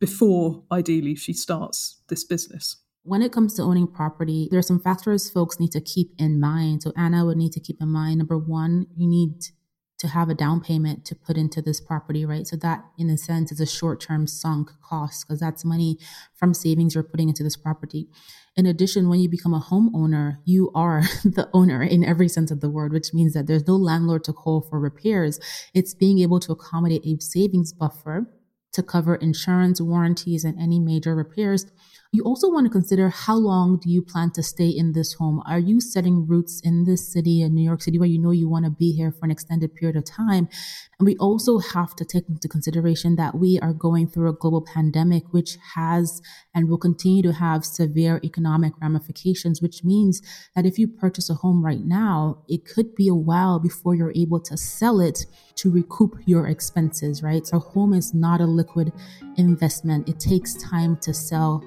before 0.00 0.64
ideally 0.70 1.14
she 1.14 1.32
starts 1.32 2.00
this 2.08 2.24
business? 2.24 2.76
When 3.02 3.22
it 3.22 3.32
comes 3.32 3.54
to 3.54 3.62
owning 3.62 3.86
property, 3.86 4.48
there 4.50 4.58
are 4.58 4.62
some 4.62 4.80
factors 4.80 5.30
folks 5.30 5.58
need 5.58 5.72
to 5.72 5.80
keep 5.80 6.12
in 6.18 6.38
mind. 6.38 6.82
So, 6.82 6.92
Anna 6.96 7.24
would 7.24 7.38
need 7.38 7.52
to 7.52 7.60
keep 7.60 7.80
in 7.80 7.88
mind 7.88 8.18
number 8.18 8.36
one, 8.36 8.86
you 8.96 9.08
need 9.08 9.46
to 9.98 10.08
have 10.08 10.28
a 10.28 10.34
down 10.34 10.60
payment 10.60 11.04
to 11.06 11.14
put 11.14 11.36
into 11.36 11.60
this 11.62 11.80
property, 11.80 12.24
right? 12.24 12.46
So, 12.46 12.56
that 12.56 12.84
in 12.98 13.08
a 13.08 13.16
sense 13.16 13.50
is 13.50 13.60
a 13.60 13.66
short 13.66 14.00
term 14.00 14.26
sunk 14.26 14.70
cost 14.82 15.26
because 15.26 15.40
that's 15.40 15.64
money 15.64 15.96
from 16.34 16.52
savings 16.52 16.94
you're 16.94 17.02
putting 17.04 17.28
into 17.28 17.42
this 17.42 17.56
property. 17.56 18.08
In 18.56 18.66
addition, 18.66 19.08
when 19.08 19.20
you 19.20 19.28
become 19.28 19.54
a 19.54 19.60
homeowner, 19.60 20.38
you 20.44 20.70
are 20.74 21.02
the 21.24 21.48
owner 21.54 21.82
in 21.82 22.04
every 22.04 22.28
sense 22.28 22.50
of 22.50 22.60
the 22.60 22.68
word, 22.68 22.92
which 22.92 23.14
means 23.14 23.32
that 23.32 23.46
there's 23.46 23.66
no 23.66 23.76
landlord 23.76 24.24
to 24.24 24.32
call 24.32 24.60
for 24.60 24.78
repairs. 24.78 25.40
It's 25.72 25.94
being 25.94 26.18
able 26.18 26.40
to 26.40 26.52
accommodate 26.52 27.06
a 27.06 27.22
savings 27.22 27.72
buffer 27.72 28.26
to 28.72 28.82
cover 28.82 29.16
insurance, 29.16 29.80
warranties, 29.80 30.44
and 30.44 30.58
any 30.58 30.78
major 30.78 31.14
repairs. 31.14 31.66
You 32.10 32.22
also 32.22 32.50
want 32.50 32.64
to 32.64 32.70
consider 32.70 33.10
how 33.10 33.36
long 33.36 33.78
do 33.78 33.90
you 33.90 34.00
plan 34.00 34.30
to 34.30 34.42
stay 34.42 34.70
in 34.70 34.92
this 34.92 35.12
home? 35.12 35.42
Are 35.44 35.58
you 35.58 35.78
setting 35.78 36.26
roots 36.26 36.58
in 36.64 36.84
this 36.84 37.06
city 37.12 37.42
in 37.42 37.54
New 37.54 37.62
York 37.62 37.82
City 37.82 37.98
where 37.98 38.08
you 38.08 38.18
know 38.18 38.30
you 38.30 38.48
want 38.48 38.64
to 38.64 38.70
be 38.70 38.92
here 38.92 39.12
for 39.12 39.26
an 39.26 39.30
extended 39.30 39.74
period 39.74 39.94
of 39.94 40.06
time? 40.06 40.48
And 40.98 41.04
we 41.04 41.16
also 41.18 41.58
have 41.58 41.94
to 41.96 42.06
take 42.06 42.26
into 42.26 42.48
consideration 42.48 43.16
that 43.16 43.34
we 43.34 43.60
are 43.60 43.74
going 43.74 44.08
through 44.08 44.30
a 44.30 44.32
global 44.32 44.62
pandemic, 44.62 45.34
which 45.34 45.58
has 45.74 46.22
and 46.54 46.70
will 46.70 46.78
continue 46.78 47.22
to 47.24 47.34
have 47.34 47.62
severe 47.66 48.22
economic 48.24 48.72
ramifications, 48.80 49.60
which 49.60 49.84
means 49.84 50.22
that 50.56 50.64
if 50.64 50.78
you 50.78 50.88
purchase 50.88 51.28
a 51.28 51.34
home 51.34 51.62
right 51.62 51.84
now, 51.84 52.42
it 52.48 52.64
could 52.64 52.94
be 52.94 53.08
a 53.08 53.14
while 53.14 53.58
before 53.58 53.94
you're 53.94 54.14
able 54.16 54.40
to 54.40 54.56
sell 54.56 54.98
it 54.98 55.26
to 55.56 55.70
recoup 55.70 56.16
your 56.24 56.46
expenses, 56.46 57.22
right? 57.22 57.46
So 57.46 57.58
home 57.58 57.92
is 57.92 58.14
not 58.14 58.40
a 58.40 58.46
liquid 58.46 58.94
investment. 59.36 60.08
It 60.08 60.18
takes 60.18 60.54
time 60.54 60.96
to 61.02 61.12
sell 61.12 61.62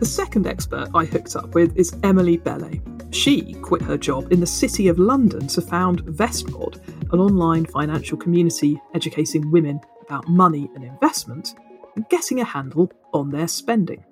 the 0.00 0.06
second 0.06 0.46
expert 0.46 0.88
I 0.94 1.04
hooked 1.04 1.36
up 1.36 1.54
with 1.54 1.76
is 1.76 1.94
Emilie 2.02 2.38
Bellet. 2.38 2.80
She 3.10 3.52
quit 3.54 3.82
her 3.82 3.98
job 3.98 4.32
in 4.32 4.40
the 4.40 4.46
City 4.46 4.88
of 4.88 4.98
London 4.98 5.46
to 5.48 5.60
found 5.60 6.02
Vestpod, 6.04 6.80
an 7.12 7.20
online 7.20 7.66
financial 7.66 8.16
community 8.16 8.80
educating 8.94 9.50
women 9.50 9.80
about 10.00 10.26
money 10.26 10.70
and 10.74 10.84
investment 10.84 11.54
and 11.96 12.08
getting 12.08 12.40
a 12.40 12.44
handle 12.44 12.90
on 13.12 13.30
their 13.30 13.46
spending. 13.46 14.02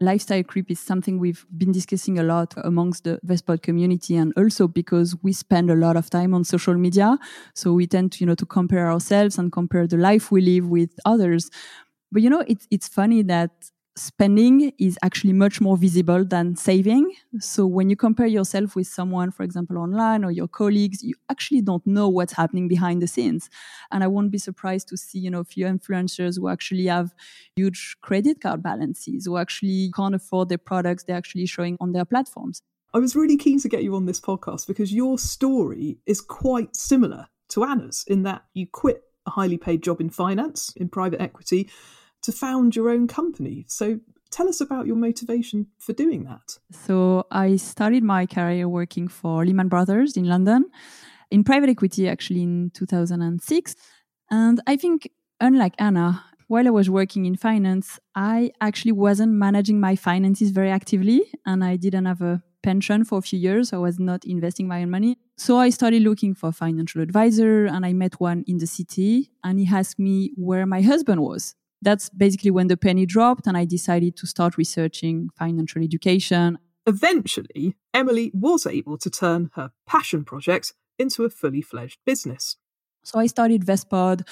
Lifestyle 0.00 0.42
creep 0.42 0.70
is 0.70 0.80
something 0.80 1.18
we've 1.18 1.46
been 1.56 1.72
discussing 1.72 2.18
a 2.18 2.22
lot 2.22 2.54
amongst 2.58 3.04
the 3.04 3.20
Vestpod 3.26 3.62
community 3.62 4.16
and 4.16 4.32
also 4.36 4.66
because 4.66 5.16
we 5.22 5.32
spend 5.32 5.70
a 5.70 5.74
lot 5.74 5.96
of 5.96 6.10
time 6.10 6.34
on 6.34 6.42
social 6.44 6.74
media. 6.74 7.18
So 7.54 7.72
we 7.72 7.86
tend 7.86 8.12
to, 8.12 8.20
you 8.20 8.26
know, 8.26 8.36
to 8.36 8.46
compare 8.46 8.90
ourselves 8.90 9.38
and 9.38 9.52
compare 9.52 9.86
the 9.86 9.96
life 9.96 10.32
we 10.32 10.40
live 10.40 10.68
with 10.68 10.90
others. 11.04 11.50
But 12.10 12.22
you 12.22 12.30
know, 12.30 12.44
it's, 12.46 12.66
it's 12.70 12.88
funny 12.88 13.22
that 13.22 13.50
spending 13.98 14.72
is 14.78 14.98
actually 15.02 15.32
much 15.32 15.60
more 15.60 15.76
visible 15.76 16.24
than 16.24 16.56
saving. 16.56 17.12
So 17.40 17.66
when 17.66 17.90
you 17.90 17.96
compare 17.96 18.26
yourself 18.26 18.76
with 18.76 18.86
someone, 18.86 19.30
for 19.30 19.42
example, 19.42 19.78
online 19.78 20.24
or 20.24 20.30
your 20.30 20.48
colleagues, 20.48 21.02
you 21.02 21.14
actually 21.28 21.60
don't 21.60 21.86
know 21.86 22.08
what's 22.08 22.32
happening 22.32 22.68
behind 22.68 23.02
the 23.02 23.06
scenes. 23.06 23.50
And 23.90 24.02
I 24.02 24.06
won't 24.06 24.30
be 24.30 24.38
surprised 24.38 24.88
to 24.88 24.96
see, 24.96 25.18
you 25.18 25.30
know, 25.30 25.40
a 25.40 25.44
few 25.44 25.66
influencers 25.66 26.38
who 26.38 26.48
actually 26.48 26.86
have 26.86 27.14
huge 27.56 27.96
credit 28.00 28.40
card 28.40 28.62
balances, 28.62 29.26
who 29.26 29.36
actually 29.36 29.92
can't 29.94 30.14
afford 30.14 30.48
the 30.48 30.58
products 30.58 31.04
they're 31.04 31.16
actually 31.16 31.46
showing 31.46 31.76
on 31.80 31.92
their 31.92 32.04
platforms. 32.04 32.62
I 32.94 32.98
was 32.98 33.14
really 33.14 33.36
keen 33.36 33.60
to 33.60 33.68
get 33.68 33.82
you 33.82 33.94
on 33.96 34.06
this 34.06 34.20
podcast 34.20 34.66
because 34.66 34.92
your 34.94 35.18
story 35.18 35.98
is 36.06 36.20
quite 36.20 36.74
similar 36.74 37.26
to 37.50 37.64
Anna's 37.64 38.04
in 38.06 38.22
that 38.22 38.44
you 38.54 38.66
quit 38.66 39.02
a 39.26 39.30
highly 39.30 39.58
paid 39.58 39.82
job 39.82 40.00
in 40.00 40.10
finance, 40.10 40.72
in 40.76 40.88
private 40.88 41.20
equity, 41.20 41.68
to 42.28 42.32
found 42.32 42.76
your 42.76 42.90
own 42.90 43.08
company. 43.08 43.64
So 43.68 44.00
tell 44.30 44.48
us 44.50 44.60
about 44.60 44.86
your 44.86 44.96
motivation 44.96 45.68
for 45.78 45.94
doing 45.94 46.24
that. 46.24 46.58
So 46.70 47.26
I 47.30 47.56
started 47.56 48.02
my 48.02 48.26
career 48.26 48.68
working 48.68 49.08
for 49.08 49.46
Lehman 49.46 49.68
Brothers 49.68 50.14
in 50.14 50.24
London 50.24 50.66
in 51.30 51.42
private 51.42 51.70
equity 51.70 52.06
actually 52.06 52.42
in 52.42 52.70
2006. 52.74 53.76
And 54.30 54.60
I 54.66 54.76
think 54.76 55.10
unlike 55.40 55.74
Anna, 55.78 56.22
while 56.48 56.66
I 56.66 56.70
was 56.70 56.90
working 56.90 57.24
in 57.24 57.34
finance, 57.34 57.98
I 58.14 58.52
actually 58.60 58.92
wasn't 58.92 59.32
managing 59.32 59.80
my 59.80 59.96
finances 59.96 60.50
very 60.50 60.70
actively 60.70 61.22
and 61.46 61.64
I 61.64 61.76
didn't 61.76 62.04
have 62.04 62.20
a 62.20 62.42
pension 62.62 63.04
for 63.04 63.18
a 63.20 63.22
few 63.22 63.38
years. 63.38 63.72
I 63.72 63.78
was 63.78 63.98
not 63.98 64.26
investing 64.26 64.68
my 64.68 64.82
own 64.82 64.90
money. 64.90 65.16
So 65.38 65.56
I 65.58 65.70
started 65.70 66.02
looking 66.02 66.34
for 66.34 66.50
a 66.50 66.52
financial 66.52 67.00
advisor 67.00 67.64
and 67.64 67.86
I 67.86 67.94
met 67.94 68.20
one 68.20 68.44
in 68.46 68.58
the 68.58 68.66
city 68.66 69.30
and 69.42 69.58
he 69.58 69.66
asked 69.74 69.98
me 69.98 70.32
where 70.36 70.66
my 70.66 70.82
husband 70.82 71.22
was 71.22 71.54
that's 71.82 72.08
basically 72.10 72.50
when 72.50 72.68
the 72.68 72.76
penny 72.76 73.06
dropped 73.06 73.46
and 73.46 73.56
I 73.56 73.64
decided 73.64 74.16
to 74.16 74.26
start 74.26 74.56
researching 74.56 75.30
financial 75.38 75.82
education. 75.82 76.58
Eventually, 76.86 77.76
Emilie 77.92 78.30
was 78.34 78.66
able 78.66 78.98
to 78.98 79.10
turn 79.10 79.50
her 79.54 79.70
passion 79.86 80.24
project 80.24 80.72
into 80.98 81.24
a 81.24 81.30
fully 81.30 81.62
fledged 81.62 81.98
business. 82.04 82.56
So 83.04 83.18
I 83.18 83.26
started 83.26 83.64
Vestpod 83.64 84.26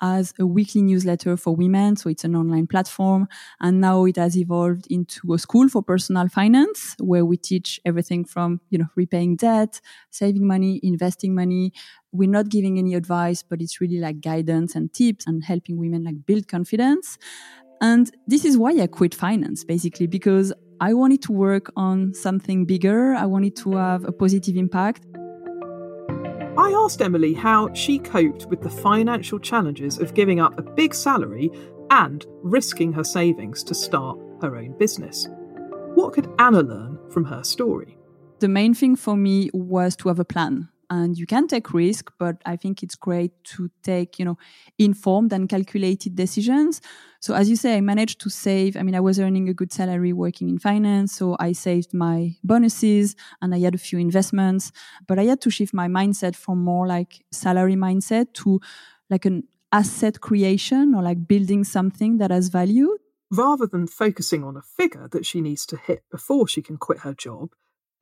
as 0.00 0.32
a 0.38 0.46
weekly 0.46 0.82
newsletter 0.82 1.36
for 1.36 1.54
women. 1.54 1.96
So 1.96 2.08
it's 2.10 2.24
an 2.24 2.34
online 2.34 2.66
platform. 2.66 3.28
And 3.60 3.80
now 3.80 4.04
it 4.04 4.16
has 4.16 4.36
evolved 4.36 4.86
into 4.90 5.34
a 5.34 5.38
school 5.38 5.68
for 5.68 5.82
personal 5.82 6.28
finance 6.28 6.96
where 6.98 7.24
we 7.24 7.36
teach 7.36 7.80
everything 7.84 8.24
from, 8.24 8.60
you 8.70 8.78
know, 8.78 8.86
repaying 8.96 9.36
debt, 9.36 9.80
saving 10.10 10.46
money, 10.46 10.80
investing 10.82 11.34
money. 11.34 11.72
We're 12.12 12.30
not 12.30 12.48
giving 12.48 12.78
any 12.78 12.94
advice, 12.94 13.42
but 13.42 13.60
it's 13.60 13.80
really 13.80 13.98
like 13.98 14.20
guidance 14.20 14.74
and 14.74 14.92
tips 14.92 15.26
and 15.26 15.44
helping 15.44 15.76
women 15.78 16.04
like 16.04 16.26
build 16.26 16.48
confidence. 16.48 17.18
And 17.80 18.10
this 18.26 18.44
is 18.44 18.58
why 18.58 18.72
I 18.80 18.86
quit 18.86 19.14
finance 19.14 19.64
basically 19.64 20.06
because 20.06 20.52
I 20.82 20.94
wanted 20.94 21.22
to 21.22 21.32
work 21.32 21.70
on 21.76 22.14
something 22.14 22.64
bigger. 22.64 23.14
I 23.14 23.26
wanted 23.26 23.54
to 23.56 23.76
have 23.76 24.04
a 24.04 24.12
positive 24.12 24.56
impact. 24.56 25.04
I 26.56 26.72
asked 26.72 27.02
Emilie 27.02 27.34
how 27.34 27.72
she 27.74 27.98
coped 27.98 28.46
with 28.46 28.62
the 28.62 28.70
financial 28.70 29.38
challenges 29.38 29.98
of 29.98 30.14
giving 30.14 30.40
up 30.40 30.58
a 30.58 30.62
big 30.62 30.94
salary 30.94 31.50
and 31.90 32.26
risking 32.42 32.92
her 32.94 33.04
savings 33.04 33.62
to 33.64 33.74
start 33.74 34.18
her 34.40 34.56
own 34.56 34.76
business. 34.78 35.28
What 35.94 36.12
could 36.12 36.32
Anna 36.38 36.62
learn 36.62 36.98
from 37.10 37.24
her 37.24 37.44
story? 37.44 37.96
The 38.38 38.48
main 38.48 38.74
thing 38.74 38.96
for 38.96 39.16
me 39.16 39.50
was 39.52 39.94
to 39.96 40.08
have 40.08 40.18
a 40.18 40.24
plan 40.24 40.69
and 40.90 41.16
you 41.16 41.26
can 41.26 41.46
take 41.46 41.72
risk 41.72 42.12
but 42.18 42.36
i 42.44 42.56
think 42.56 42.82
it's 42.82 42.96
great 42.96 43.32
to 43.44 43.70
take 43.82 44.18
you 44.18 44.24
know 44.24 44.36
informed 44.78 45.32
and 45.32 45.48
calculated 45.48 46.14
decisions. 46.14 46.80
So 47.20 47.34
as 47.34 47.50
you 47.50 47.56
say 47.56 47.76
i 47.76 47.80
managed 47.80 48.20
to 48.22 48.30
save 48.30 48.76
i 48.76 48.82
mean 48.82 48.94
i 48.94 49.00
was 49.00 49.18
earning 49.20 49.48
a 49.48 49.54
good 49.54 49.72
salary 49.72 50.12
working 50.12 50.48
in 50.48 50.58
finance 50.58 51.12
so 51.12 51.36
i 51.38 51.52
saved 51.52 51.92
my 51.92 52.34
bonuses 52.42 53.14
and 53.40 53.54
i 53.54 53.58
had 53.58 53.74
a 53.74 53.78
few 53.78 53.98
investments 53.98 54.72
but 55.06 55.18
i 55.18 55.24
had 55.24 55.40
to 55.42 55.50
shift 55.50 55.74
my 55.74 55.86
mindset 55.86 56.34
from 56.34 56.64
more 56.64 56.86
like 56.86 57.24
salary 57.30 57.76
mindset 57.76 58.32
to 58.32 58.60
like 59.10 59.24
an 59.26 59.42
asset 59.72 60.20
creation 60.20 60.94
or 60.94 61.02
like 61.02 61.28
building 61.28 61.64
something 61.64 62.18
that 62.18 62.30
has 62.30 62.48
value. 62.48 62.96
Rather 63.30 63.66
than 63.66 63.86
focusing 63.86 64.42
on 64.42 64.56
a 64.56 64.62
figure 64.62 65.08
that 65.12 65.24
she 65.24 65.40
needs 65.40 65.64
to 65.66 65.76
hit 65.76 66.02
before 66.10 66.48
she 66.48 66.62
can 66.62 66.76
quit 66.76 67.00
her 67.00 67.14
job 67.14 67.50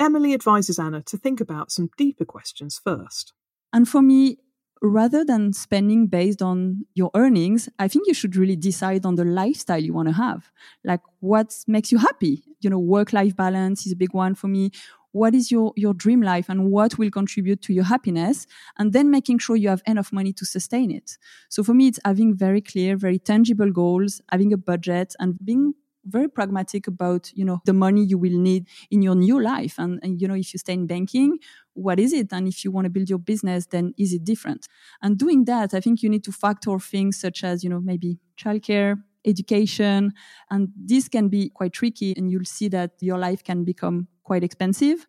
Emilie 0.00 0.34
advises 0.34 0.78
Anna 0.78 1.02
to 1.02 1.16
think 1.16 1.40
about 1.40 1.70
some 1.70 1.90
deeper 1.96 2.24
questions 2.24 2.80
first. 2.82 3.32
And 3.72 3.88
for 3.88 4.00
me, 4.00 4.38
rather 4.80 5.24
than 5.24 5.52
spending 5.52 6.06
based 6.06 6.40
on 6.40 6.86
your 6.94 7.10
earnings, 7.14 7.68
I 7.78 7.88
think 7.88 8.06
you 8.06 8.14
should 8.14 8.36
really 8.36 8.56
decide 8.56 9.04
on 9.04 9.16
the 9.16 9.24
lifestyle 9.24 9.82
you 9.82 9.92
want 9.92 10.08
to 10.08 10.14
have. 10.14 10.50
Like 10.84 11.00
what 11.20 11.52
makes 11.66 11.90
you 11.90 11.98
happy? 11.98 12.44
You 12.60 12.70
know, 12.70 12.78
work 12.78 13.12
life 13.12 13.36
balance 13.36 13.86
is 13.86 13.92
a 13.92 13.96
big 13.96 14.14
one 14.14 14.34
for 14.34 14.48
me. 14.48 14.70
What 15.12 15.34
is 15.34 15.50
your, 15.50 15.72
your 15.74 15.94
dream 15.94 16.20
life 16.20 16.48
and 16.48 16.70
what 16.70 16.98
will 16.98 17.10
contribute 17.10 17.62
to 17.62 17.72
your 17.72 17.84
happiness? 17.84 18.46
And 18.78 18.92
then 18.92 19.10
making 19.10 19.38
sure 19.38 19.56
you 19.56 19.70
have 19.70 19.82
enough 19.86 20.12
money 20.12 20.32
to 20.34 20.44
sustain 20.44 20.90
it. 20.90 21.16
So 21.48 21.64
for 21.64 21.74
me, 21.74 21.88
it's 21.88 21.98
having 22.04 22.36
very 22.36 22.60
clear, 22.60 22.96
very 22.96 23.18
tangible 23.18 23.72
goals, 23.72 24.20
having 24.30 24.52
a 24.52 24.58
budget 24.58 25.14
and 25.18 25.36
being 25.44 25.74
very 26.08 26.28
pragmatic 26.28 26.86
about 26.86 27.30
you 27.34 27.44
know 27.44 27.60
the 27.64 27.72
money 27.72 28.04
you 28.04 28.18
will 28.18 28.38
need 28.38 28.66
in 28.90 29.02
your 29.02 29.14
new 29.14 29.40
life. 29.40 29.78
And, 29.78 30.00
and, 30.02 30.20
you 30.20 30.28
know 30.28 30.34
if 30.34 30.52
you 30.52 30.58
stay 30.58 30.74
in 30.74 30.86
banking 30.86 31.38
what 31.74 32.00
is 32.00 32.12
it? 32.12 32.32
And 32.32 32.48
if 32.48 32.64
you 32.64 32.72
want 32.72 32.86
to 32.86 32.90
build 32.90 33.08
your 33.08 33.20
business 33.20 33.66
then 33.66 33.94
is 33.96 34.12
it 34.12 34.24
different? 34.24 34.66
And 35.02 35.16
doing 35.16 35.44
that 35.44 35.74
i 35.74 35.80
think 35.80 36.02
you 36.02 36.10
need 36.10 36.24
to 36.24 36.32
factor 36.32 36.78
things 36.78 37.20
such 37.20 37.44
as 37.44 37.62
you 37.62 37.70
know 37.70 37.80
maybe 37.80 38.18
childcare 38.36 38.96
education. 39.24 40.12
And 40.50 40.68
this 40.76 41.08
can 41.08 41.28
be 41.28 41.50
quite 41.50 41.72
tricky 41.72 42.14
and 42.16 42.30
you'll 42.30 42.44
see 42.44 42.68
that 42.68 42.92
your 43.00 43.18
life 43.18 43.44
can 43.44 43.64
become 43.64 44.08
quite 44.24 44.42
expensive. 44.42 45.06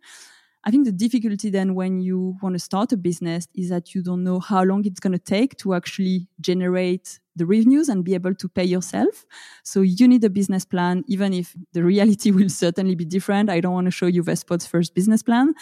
I 0.66 0.72
think 0.72 0.86
the 0.86 0.92
difficulty 0.92 1.50
then 1.50 1.74
when 1.74 2.02
you 2.02 2.36
want 2.42 2.54
to 2.54 2.60
start 2.60 2.92
a 2.92 2.98
business 2.98 3.48
is 3.56 3.70
that 3.70 3.96
you 3.96 4.04
don't 4.04 4.24
know 4.24 4.40
how 4.40 4.64
long 4.64 4.86
it's 4.86 5.00
going 5.00 5.14
to 5.14 5.20
take 5.20 5.58
to 5.58 5.74
actually 5.74 6.28
generate 6.42 7.20
the 7.40 7.48
revenues 7.48 7.90
and 7.90 8.04
be 8.04 8.14
able 8.14 8.36
to 8.36 8.48
pay 8.48 8.64
yourself. 8.64 9.26
So 9.64 9.82
you 9.82 10.08
need 10.08 10.24
a 10.24 10.30
business 10.30 10.66
plan, 10.66 11.04
even 11.08 11.34
if 11.34 11.56
the 11.74 11.84
reality 11.84 12.30
will 12.38 12.50
certainly 12.50 12.96
be 12.96 13.06
different. 13.06 13.50
I 13.50 13.60
don't 13.60 13.74
want 13.74 13.86
to 13.86 13.92
show 13.92 14.06
you 14.06 14.22
Vestpod's 14.22 14.68
first 14.68 14.94
business 14.94 15.24
plan, 15.24 15.56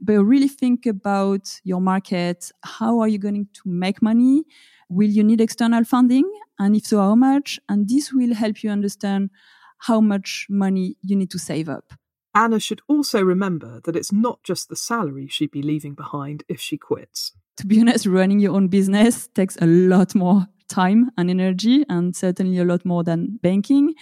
but 0.00 0.24
really 0.24 0.48
think 0.48 0.86
about 0.86 1.60
your 1.64 1.80
market. 1.80 2.50
How 2.62 3.00
are 3.00 3.08
you 3.08 3.18
going 3.18 3.46
to 3.52 3.62
make 3.66 4.00
money? 4.00 4.44
Will 4.88 5.10
you 5.10 5.22
need 5.22 5.40
external 5.40 5.84
funding? 5.84 6.30
And 6.58 6.76
if 6.76 6.86
so, 6.86 6.98
how 6.98 7.14
much? 7.14 7.60
And 7.68 7.88
this 7.88 8.12
will 8.12 8.34
help 8.34 8.62
you 8.62 8.70
understand 8.70 9.30
how 9.78 10.00
much 10.00 10.46
money 10.48 10.96
you 11.02 11.16
need 11.16 11.30
to 11.30 11.38
save 11.38 11.68
up. 11.68 11.92
Anna 12.34 12.58
should 12.58 12.80
also 12.88 13.22
remember 13.22 13.80
that 13.84 13.94
it's 13.94 14.12
not 14.12 14.42
just 14.42 14.68
the 14.68 14.76
salary 14.76 15.28
she'd 15.28 15.52
be 15.52 15.62
leaving 15.62 15.94
behind 15.94 16.42
if 16.48 16.60
she 16.60 16.76
quits. 16.76 17.32
To 17.58 17.66
be 17.66 17.80
honest, 17.80 18.06
running 18.06 18.40
your 18.40 18.54
own 18.54 18.66
business 18.66 19.28
takes 19.28 19.56
a 19.60 19.66
lot 19.66 20.14
more 20.14 20.48
time 20.68 21.10
and 21.16 21.30
energy, 21.30 21.84
and 21.88 22.14
certainly 22.14 22.58
a 22.58 22.64
lot 22.64 22.84
more 22.84 23.04
than 23.04 23.38
banking. 23.42 23.94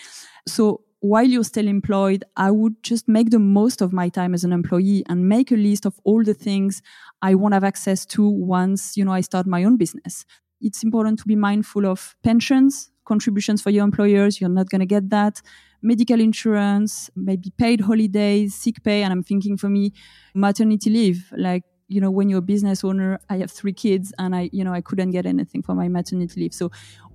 So 0.46 0.82
while 1.00 1.26
you're 1.26 1.42
still 1.44 1.66
employed, 1.66 2.24
I 2.36 2.52
would 2.52 2.80
just 2.82 3.08
make 3.08 3.30
the 3.30 3.40
most 3.40 3.80
of 3.80 3.92
my 3.92 4.08
time 4.08 4.34
as 4.34 4.44
an 4.44 4.52
employee 4.52 5.04
and 5.08 5.28
make 5.28 5.50
a 5.50 5.56
list 5.56 5.84
of 5.84 5.98
all 6.04 6.22
the 6.22 6.34
things 6.34 6.80
I 7.22 7.34
won't 7.34 7.54
have 7.54 7.64
access 7.64 8.06
to 8.06 8.28
once, 8.28 8.96
you 8.96 9.04
know, 9.04 9.12
I 9.12 9.20
start 9.20 9.46
my 9.46 9.64
own 9.64 9.76
business. 9.76 10.24
It's 10.60 10.84
important 10.84 11.18
to 11.18 11.24
be 11.26 11.34
mindful 11.34 11.86
of 11.86 12.14
pensions, 12.22 12.90
contributions 13.04 13.60
for 13.60 13.70
your 13.70 13.82
employers. 13.82 14.40
You're 14.40 14.48
not 14.50 14.70
going 14.70 14.78
to 14.78 14.86
get 14.86 15.10
that 15.10 15.42
medical 15.82 16.20
insurance, 16.20 17.10
maybe 17.16 17.50
paid 17.58 17.80
holidays, 17.80 18.54
sick 18.54 18.84
pay. 18.84 19.02
And 19.02 19.12
I'm 19.12 19.24
thinking 19.24 19.56
for 19.56 19.68
me, 19.68 19.92
maternity 20.36 20.88
leave, 20.88 21.32
like, 21.36 21.64
you 21.92 22.00
know, 22.00 22.10
when 22.10 22.28
you're 22.28 22.38
a 22.38 22.42
business 22.42 22.82
owner, 22.82 23.20
I 23.28 23.38
have 23.38 23.50
three 23.50 23.72
kids 23.72 24.12
and 24.18 24.34
I, 24.34 24.48
you 24.52 24.64
know, 24.64 24.72
I 24.72 24.80
couldn't 24.80 25.10
get 25.10 25.26
anything 25.26 25.62
for 25.62 25.74
my 25.74 25.88
maternity 25.88 26.40
leave. 26.40 26.54
So 26.54 26.70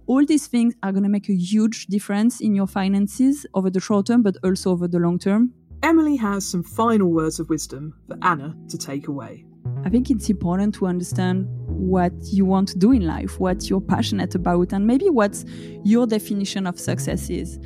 all 0.05 0.23
these 0.25 0.47
things 0.47 0.75
are 0.83 0.91
going 0.91 1.03
to 1.03 1.09
make 1.09 1.29
a 1.29 1.35
huge 1.35 1.87
difference 1.87 2.39
in 2.39 2.55
your 2.55 2.67
finances 2.67 3.45
over 3.53 3.69
the 3.69 3.79
short 3.79 4.07
term, 4.07 4.21
but 4.21 4.37
also 4.43 4.71
over 4.71 4.87
the 4.87 4.99
long 4.99 5.19
term. 5.19 5.53
Emilie 5.83 6.15
has 6.15 6.47
some 6.47 6.63
final 6.63 7.11
words 7.11 7.39
of 7.39 7.49
wisdom 7.49 7.93
for 8.07 8.17
Anna 8.21 8.55
to 8.69 8.77
take 8.77 9.07
away. 9.07 9.45
I 9.83 9.89
think 9.89 10.09
it's 10.09 10.29
important 10.29 10.75
to 10.75 10.87
understand 10.87 11.47
what 11.67 12.13
you 12.31 12.45
want 12.45 12.69
to 12.69 12.77
do 12.77 12.91
in 12.91 13.05
life, 13.05 13.39
what 13.39 13.69
you're 13.69 13.81
passionate 13.81 14.33
about, 14.33 14.73
and 14.73 14.87
maybe 14.87 15.09
what 15.09 15.43
your 15.83 16.07
definition 16.07 16.65
of 16.67 16.79
success 16.79 17.29
is. 17.29 17.59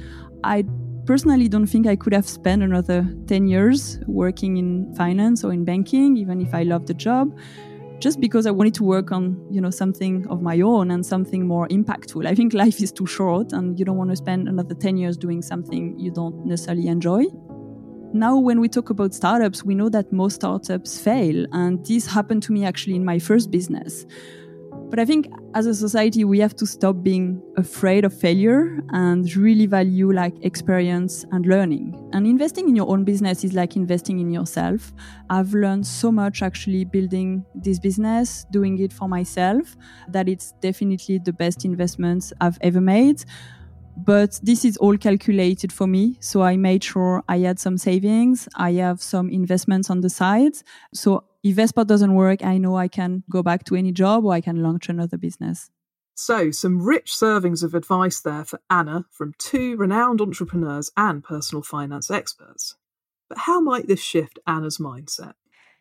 I 0.43 0.65
personally 1.11 1.49
don't 1.49 1.67
think 1.67 1.87
I 1.87 1.97
could 1.97 2.13
have 2.13 2.25
spent 2.25 2.63
another 2.63 3.05
10 3.27 3.45
years 3.45 3.99
working 4.07 4.55
in 4.55 4.95
finance 4.95 5.43
or 5.43 5.51
in 5.51 5.65
banking, 5.65 6.15
even 6.15 6.39
if 6.39 6.53
I 6.53 6.63
loved 6.63 6.87
the 6.87 6.93
job, 6.93 7.37
just 7.99 8.21
because 8.21 8.45
I 8.45 8.51
wanted 8.51 8.73
to 8.75 8.85
work 8.85 9.11
on, 9.11 9.45
you 9.51 9.59
know, 9.59 9.71
something 9.71 10.25
of 10.29 10.41
my 10.41 10.61
own 10.61 10.89
and 10.89 11.05
something 11.05 11.45
more 11.45 11.67
impactful. 11.67 12.25
I 12.25 12.33
think 12.33 12.53
life 12.53 12.81
is 12.81 12.93
too 12.93 13.05
short 13.05 13.51
and 13.51 13.77
you 13.77 13.83
don't 13.83 13.97
want 13.97 14.11
to 14.11 14.15
spend 14.15 14.47
another 14.47 14.73
10 14.73 14.95
years 14.95 15.17
doing 15.17 15.41
something 15.41 15.99
you 15.99 16.11
don't 16.11 16.45
necessarily 16.45 16.87
enjoy. 16.87 17.25
Now, 18.13 18.37
when 18.37 18.61
we 18.61 18.69
talk 18.69 18.89
about 18.89 19.13
startups, 19.13 19.65
we 19.65 19.75
know 19.75 19.89
that 19.89 20.13
most 20.13 20.35
startups 20.35 20.97
fail. 20.97 21.45
And 21.51 21.85
this 21.85 22.07
happened 22.07 22.43
to 22.43 22.53
me 22.53 22.63
actually 22.63 22.95
in 22.95 23.03
my 23.03 23.19
first 23.19 23.51
business 23.51 24.05
But 24.91 24.99
I 24.99 25.05
think 25.05 25.27
as 25.55 25.67
a 25.67 25.73
society, 25.73 26.25
we 26.25 26.39
have 26.39 26.53
to 26.57 26.65
stop 26.65 27.01
being 27.01 27.41
afraid 27.55 28.03
of 28.03 28.13
failure 28.13 28.83
and 28.89 29.33
really 29.37 29.65
value 29.65 30.11
like 30.11 30.33
experience 30.43 31.23
and 31.31 31.45
learning. 31.45 31.97
And 32.11 32.27
investing 32.27 32.67
in 32.67 32.75
your 32.75 32.89
own 32.89 33.05
business 33.05 33.45
is 33.45 33.53
like 33.53 33.77
investing 33.77 34.19
in 34.19 34.29
yourself. 34.31 34.91
I've 35.29 35.53
learned 35.53 35.87
so 35.87 36.11
much 36.11 36.41
actually 36.41 36.83
building 36.83 37.45
this 37.55 37.79
business, 37.79 38.45
doing 38.51 38.79
it 38.79 38.91
for 38.91 39.07
myself, 39.07 39.77
that 40.09 40.27
it's 40.27 40.51
definitely 40.61 41.19
the 41.19 41.31
best 41.31 41.63
investments 41.63 42.33
I've 42.41 42.57
ever 42.59 42.81
made. 42.81 43.23
But 43.95 44.41
this 44.43 44.65
is 44.65 44.75
all 44.75 44.97
calculated 44.97 45.71
for 45.71 45.87
me. 45.87 46.17
So 46.19 46.41
I 46.41 46.57
made 46.57 46.83
sure 46.83 47.23
I 47.29 47.37
had 47.39 47.59
some 47.59 47.77
savings. 47.77 48.49
I 48.55 48.73
have 48.73 49.01
some 49.01 49.29
investments 49.29 49.89
on 49.89 50.01
the 50.01 50.09
side. 50.09 50.53
So 50.93 51.23
if 51.43 51.55
Vestpod 51.55 51.87
doesn't 51.87 52.13
work, 52.13 52.43
I 52.43 52.57
know 52.57 52.77
I 52.77 52.87
can 52.87 53.23
go 53.29 53.41
back 53.41 53.63
to 53.65 53.75
any 53.75 53.91
job 53.91 54.25
or 54.25 54.33
I 54.33 54.41
can 54.41 54.61
launch 54.61 54.89
another 54.89 55.17
business. 55.17 55.69
So, 56.13 56.51
some 56.51 56.81
rich 56.83 57.11
servings 57.13 57.63
of 57.63 57.73
advice 57.73 58.19
there 58.19 58.45
for 58.45 58.59
Anna 58.69 59.05
from 59.09 59.33
two 59.37 59.75
renowned 59.77 60.21
entrepreneurs 60.21 60.91
and 60.95 61.23
personal 61.23 61.63
finance 61.63 62.11
experts. 62.11 62.75
But 63.27 63.39
how 63.39 63.59
might 63.59 63.87
this 63.87 64.01
shift 64.01 64.37
Anna's 64.45 64.77
mindset? 64.77 65.33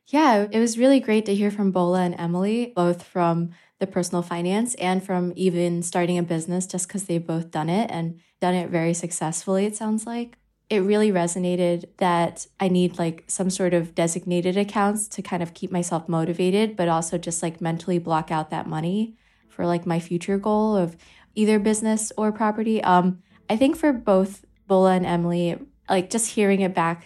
Yeah, 0.06 0.46
it 0.50 0.58
was 0.58 0.78
really 0.78 0.98
great 0.98 1.26
to 1.26 1.34
hear 1.34 1.50
from 1.50 1.72
Bola 1.72 2.02
and 2.02 2.18
Emilie, 2.18 2.72
both 2.74 3.02
from 3.02 3.50
the 3.80 3.86
personal 3.86 4.22
finance 4.22 4.74
and 4.76 5.04
from 5.04 5.32
even 5.36 5.82
starting 5.82 6.18
a 6.18 6.22
business, 6.22 6.66
just 6.66 6.88
because 6.88 7.04
they've 7.04 7.26
both 7.26 7.50
done 7.50 7.68
it 7.68 7.90
and 7.90 8.20
done 8.40 8.54
it 8.54 8.70
very 8.70 8.94
successfully, 8.94 9.66
it 9.66 9.76
sounds 9.76 10.06
like 10.06 10.38
it 10.70 10.80
really 10.80 11.10
resonated 11.10 11.84
that 11.96 12.46
I 12.60 12.68
need 12.68 12.96
like 12.96 13.24
some 13.26 13.50
sort 13.50 13.74
of 13.74 13.96
designated 13.96 14.56
accounts 14.56 15.08
to 15.08 15.20
kind 15.20 15.42
of 15.42 15.52
keep 15.52 15.72
myself 15.72 16.08
motivated, 16.08 16.76
but 16.76 16.88
also 16.88 17.18
just 17.18 17.42
like 17.42 17.60
mentally 17.60 17.98
block 17.98 18.30
out 18.30 18.50
that 18.50 18.68
money 18.68 19.16
for 19.48 19.66
like 19.66 19.84
my 19.84 19.98
future 19.98 20.38
goal 20.38 20.76
of 20.76 20.96
either 21.34 21.58
business 21.58 22.12
or 22.16 22.30
property. 22.30 22.82
Um, 22.84 23.20
I 23.50 23.56
think 23.56 23.76
for 23.76 23.92
both 23.92 24.44
Bola 24.68 24.92
and 24.92 25.04
Emilie, 25.04 25.58
like 25.88 26.08
just 26.08 26.30
hearing 26.30 26.60
it 26.60 26.72
back 26.72 27.04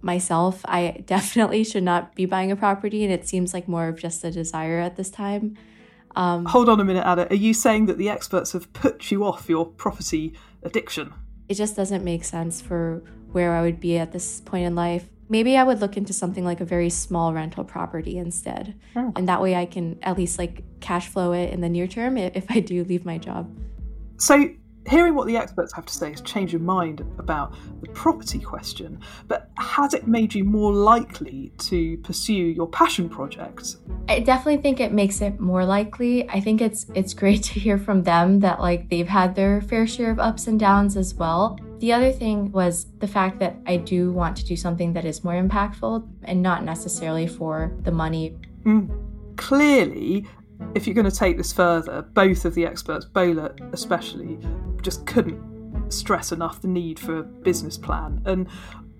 myself, 0.00 0.62
I 0.64 1.02
definitely 1.06 1.64
should 1.64 1.84
not 1.84 2.14
be 2.14 2.24
buying 2.24 2.50
a 2.50 2.56
property, 2.56 3.04
and 3.04 3.12
it 3.12 3.28
seems 3.28 3.52
like 3.52 3.68
more 3.68 3.88
of 3.88 4.00
just 4.00 4.24
a 4.24 4.30
desire 4.30 4.80
at 4.80 4.96
this 4.96 5.10
time. 5.10 5.58
Um, 6.16 6.46
Hold 6.46 6.70
on 6.70 6.80
a 6.80 6.84
minute, 6.84 7.06
Ada. 7.06 7.30
Are 7.30 7.36
you 7.36 7.52
saying 7.52 7.86
that 7.86 7.98
the 7.98 8.08
experts 8.08 8.52
have 8.52 8.72
put 8.72 9.10
you 9.10 9.24
off 9.24 9.50
your 9.50 9.66
property 9.66 10.34
addiction? 10.62 11.12
It 11.52 11.56
just 11.56 11.76
doesn't 11.76 12.02
make 12.02 12.24
sense 12.24 12.62
for 12.62 13.02
where 13.32 13.54
I 13.54 13.60
would 13.60 13.78
be 13.78 13.98
at 13.98 14.10
this 14.10 14.40
point 14.40 14.64
in 14.64 14.74
life. 14.74 15.04
Maybe 15.28 15.58
I 15.58 15.64
would 15.64 15.82
look 15.82 15.98
into 15.98 16.14
something 16.14 16.46
like 16.46 16.62
a 16.62 16.64
very 16.64 16.88
small 16.88 17.34
rental 17.34 17.62
property 17.62 18.16
instead. 18.16 18.74
Oh. 18.96 19.12
And 19.16 19.28
that 19.28 19.42
way 19.42 19.54
I 19.54 19.66
can 19.66 19.98
at 20.02 20.16
least 20.16 20.38
like 20.38 20.64
cash 20.80 21.08
flow 21.08 21.32
it 21.32 21.52
in 21.52 21.60
the 21.60 21.68
near 21.68 21.86
term 21.86 22.16
if 22.16 22.46
I 22.50 22.60
do 22.60 22.84
leave 22.84 23.04
my 23.04 23.18
job. 23.18 23.54
So 24.16 24.48
hearing 24.88 25.14
what 25.14 25.26
the 25.26 25.36
experts 25.36 25.72
have 25.72 25.86
to 25.86 25.94
say 25.94 26.10
has 26.10 26.20
changed 26.20 26.52
your 26.52 26.60
mind 26.60 27.00
about 27.18 27.54
the 27.80 27.88
property 27.88 28.38
question, 28.38 29.00
but 29.28 29.50
has 29.56 29.94
it 29.94 30.06
made 30.06 30.34
you 30.34 30.44
more 30.44 30.72
likely 30.72 31.52
to 31.58 31.96
pursue 31.98 32.32
your 32.32 32.68
passion 32.68 33.08
project? 33.08 33.76
I 34.08 34.20
definitely 34.20 34.62
think 34.62 34.80
it 34.80 34.92
makes 34.92 35.20
it 35.20 35.40
more 35.40 35.64
likely. 35.64 36.28
I 36.28 36.40
think 36.40 36.60
it's 36.60 36.86
it's 36.94 37.14
great 37.14 37.42
to 37.44 37.60
hear 37.60 37.78
from 37.78 38.02
them 38.02 38.40
that 38.40 38.60
like 38.60 38.88
they've 38.88 39.08
had 39.08 39.34
their 39.34 39.60
fair 39.60 39.86
share 39.86 40.10
of 40.10 40.18
ups 40.18 40.46
and 40.46 40.58
downs 40.58 40.96
as 40.96 41.14
well. 41.14 41.58
The 41.78 41.92
other 41.92 42.12
thing 42.12 42.52
was 42.52 42.86
the 42.98 43.08
fact 43.08 43.40
that 43.40 43.56
I 43.66 43.76
do 43.76 44.12
want 44.12 44.36
to 44.36 44.44
do 44.44 44.56
something 44.56 44.92
that 44.92 45.04
is 45.04 45.24
more 45.24 45.34
impactful 45.34 46.08
and 46.22 46.40
not 46.40 46.64
necessarily 46.64 47.26
for 47.26 47.76
the 47.82 47.90
money. 47.90 48.36
Mm. 48.64 49.36
Clearly, 49.36 50.26
if 50.74 50.86
you're 50.86 50.94
going 50.94 51.10
to 51.10 51.16
take 51.16 51.36
this 51.36 51.52
further, 51.52 52.02
both 52.02 52.44
of 52.44 52.54
the 52.54 52.66
experts, 52.66 53.04
Bola 53.04 53.54
especially, 53.72 54.38
just 54.82 55.06
couldn't 55.06 55.92
stress 55.92 56.32
enough 56.32 56.60
the 56.62 56.68
need 56.68 56.98
for 56.98 57.18
a 57.18 57.22
business 57.22 57.76
plan. 57.76 58.22
And 58.24 58.48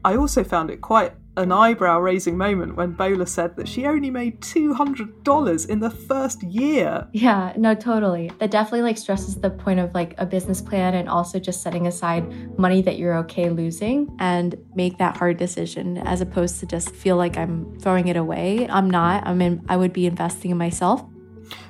I 0.04 0.16
also 0.16 0.42
found 0.44 0.70
it 0.70 0.80
quite 0.80 1.12
an 1.36 1.50
eyebrow 1.50 1.98
raising 1.98 2.36
moment 2.36 2.76
when 2.76 2.92
Bola 2.92 3.26
said 3.26 3.56
that 3.56 3.66
she 3.66 3.86
only 3.86 4.10
made 4.10 4.40
$200 4.40 5.68
in 5.68 5.80
the 5.80 5.88
first 5.88 6.42
year. 6.42 7.08
Yeah, 7.12 7.54
no, 7.56 7.74
totally. 7.74 8.30
That 8.38 8.50
definitely 8.50 8.82
like 8.82 8.98
stresses 8.98 9.36
the 9.36 9.48
point 9.48 9.80
of 9.80 9.94
like 9.94 10.14
a 10.18 10.26
business 10.26 10.60
plan 10.60 10.94
and 10.94 11.08
also 11.08 11.38
just 11.38 11.62
setting 11.62 11.86
aside 11.86 12.58
money 12.58 12.82
that 12.82 12.98
you're 12.98 13.16
okay 13.18 13.48
losing 13.48 14.14
and 14.18 14.56
make 14.74 14.98
that 14.98 15.16
hard 15.16 15.38
decision 15.38 15.98
as 15.98 16.20
opposed 16.20 16.60
to 16.60 16.66
just 16.66 16.90
feel 16.90 17.16
like 17.16 17.38
I'm 17.38 17.78
throwing 17.80 18.08
it 18.08 18.16
away. 18.16 18.68
I'm 18.68 18.90
not. 18.90 19.26
I 19.26 19.32
mean, 19.32 19.64
I 19.68 19.76
would 19.76 19.94
be 19.94 20.06
investing 20.06 20.50
in 20.50 20.58
myself 20.58 21.02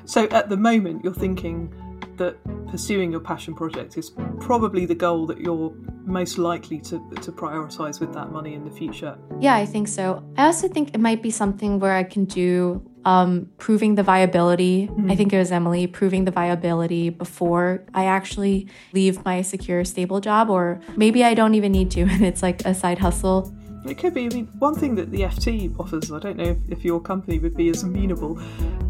so 0.05 0.29
at 0.29 0.49
the 0.49 0.57
moment, 0.57 1.05
you're 1.05 1.15
thinking 1.15 1.73
that 2.17 2.37
pursuing 2.69 3.11
your 3.11 3.21
passion 3.21 3.55
project 3.55 3.97
is 3.97 4.11
probably 4.41 4.87
the 4.87 4.95
goal 4.95 5.27
that 5.27 5.39
you're 5.39 5.73
most 6.05 6.39
likely 6.39 6.79
to, 6.81 6.99
to 7.21 7.33
prioritize 7.33 8.01
with 8.01 8.13
that 8.13 8.31
money 8.31 8.55
in 8.55 8.65
the 8.65 8.71
future. 8.71 9.17
Yeah, 9.41 9.55
I 9.55 9.67
think 9.67 9.89
so. 9.89 10.23
I 10.37 10.47
also 10.47 10.69
think 10.69 10.95
it 10.95 11.01
might 11.01 11.23
be 11.23 11.31
something 11.31 11.79
where 11.79 11.95
I 11.95 12.03
can 12.03 12.25
do 12.25 12.83
um, 13.05 13.49
proving 13.59 13.95
the 13.95 14.03
viability. 14.03 14.89
Mm-hmm. 14.89 15.11
I 15.11 15.17
think 15.17 15.33
it 15.33 15.39
was 15.39 15.51
Emilie 15.51 15.87
proving 15.87 16.25
the 16.25 16.31
viability 16.31 17.11
before 17.11 17.85
I 17.95 18.05
actually 18.05 18.69
leave 18.93 19.25
my 19.25 19.43
secure, 19.43 19.85
stable 19.85 20.21
job, 20.21 20.51
or 20.51 20.81
maybe 20.97 21.25
I 21.25 21.35
don't 21.35 21.55
even 21.55 21.73
need 21.73 21.91
to, 21.93 22.01
and 22.13 22.25
it's 22.25 22.43
like 22.43 22.65
a 22.65 22.75
side 22.75 22.99
hustle. 22.99 23.53
It 23.85 23.99
could 23.99 24.15
be. 24.15 24.27
I 24.27 24.29
mean, 24.29 24.47
one 24.59 24.75
thing 24.75 24.95
that 24.97 25.11
the 25.11 25.23
FT 25.23 25.79
offers, 25.79 26.13
I 26.13 26.19
don't 26.19 26.37
know 26.37 26.45
if, 26.45 26.59
if 26.69 26.85
your 26.85 27.01
company 27.01 27.39
would 27.39 27.57
be 27.57 27.69
as 27.69 27.83
amenable, 27.83 28.41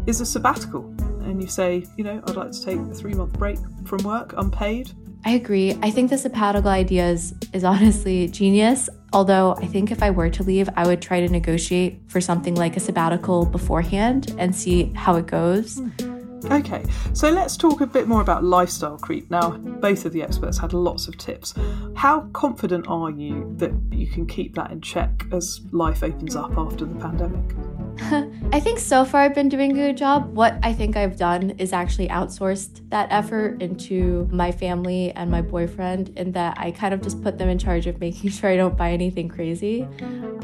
is 0.05 0.21
a 0.21 0.25
sabbatical. 0.25 0.83
And 1.23 1.41
you 1.41 1.47
say, 1.47 1.85
you 1.97 2.03
know, 2.03 2.21
I'd 2.27 2.35
like 2.35 2.51
to 2.51 2.63
take 2.63 2.77
a 2.77 2.93
three 2.93 3.13
month 3.13 3.33
break 3.33 3.57
from 3.85 4.03
work, 4.03 4.33
unpaid. 4.37 4.91
I 5.25 5.31
agree. 5.31 5.77
I 5.81 5.89
think 5.89 6.09
the 6.09 6.17
sabbatical 6.17 6.69
idea 6.69 7.07
is, 7.07 7.33
is 7.53 7.63
honestly 7.63 8.27
genius. 8.27 8.89
Although 9.13 9.55
I 9.55 9.67
think 9.67 9.91
if 9.91 10.03
I 10.03 10.09
were 10.11 10.29
to 10.29 10.43
leave, 10.43 10.69
I 10.75 10.85
would 10.85 11.01
try 11.01 11.21
to 11.21 11.29
negotiate 11.29 12.01
for 12.07 12.19
something 12.19 12.55
like 12.55 12.75
a 12.75 12.79
sabbatical 12.79 13.45
beforehand 13.45 14.35
and 14.37 14.55
see 14.55 14.91
how 14.95 15.15
it 15.15 15.27
goes. 15.27 15.79
Mm. 15.79 16.12
Okay, 16.45 16.83
so 17.13 17.29
let's 17.29 17.55
talk 17.57 17.81
a 17.81 17.87
bit 17.87 18.07
more 18.07 18.21
about 18.21 18.43
lifestyle 18.43 18.97
creep. 18.97 19.29
Now, 19.31 19.51
both 19.51 20.05
of 20.05 20.11
the 20.11 20.21
experts 20.21 20.57
had 20.57 20.73
lots 20.73 21.07
of 21.07 21.17
tips. 21.17 21.53
How 21.95 22.21
confident 22.33 22.87
are 22.87 23.09
you 23.09 23.53
that 23.57 23.71
you 23.91 24.07
can 24.07 24.25
keep 24.25 24.55
that 24.55 24.71
in 24.71 24.81
check 24.81 25.25
as 25.31 25.61
life 25.71 26.03
opens 26.03 26.35
up 26.35 26.57
after 26.57 26.85
the 26.85 26.95
pandemic? 26.99 27.82
I 28.51 28.59
think 28.59 28.79
so 28.79 29.05
far 29.05 29.21
I've 29.21 29.35
been 29.35 29.49
doing 29.49 29.71
a 29.71 29.75
good 29.75 29.97
job. 29.97 30.35
What 30.35 30.57
I 30.63 30.73
think 30.73 30.97
I've 30.97 31.15
done 31.15 31.51
is 31.51 31.73
actually 31.73 32.07
outsourced 32.07 32.89
that 32.89 33.07
effort 33.11 33.61
into 33.61 34.27
my 34.31 34.51
family 34.51 35.11
and 35.11 35.29
my 35.29 35.41
boyfriend, 35.41 36.09
in 36.17 36.31
that 36.31 36.57
I 36.57 36.71
kind 36.71 36.93
of 36.93 37.01
just 37.01 37.21
put 37.21 37.37
them 37.37 37.49
in 37.49 37.59
charge 37.59 37.85
of 37.85 37.99
making 37.99 38.29
sure 38.31 38.49
I 38.49 38.55
don't 38.55 38.75
buy 38.75 38.91
anything 38.91 39.29
crazy. 39.29 39.87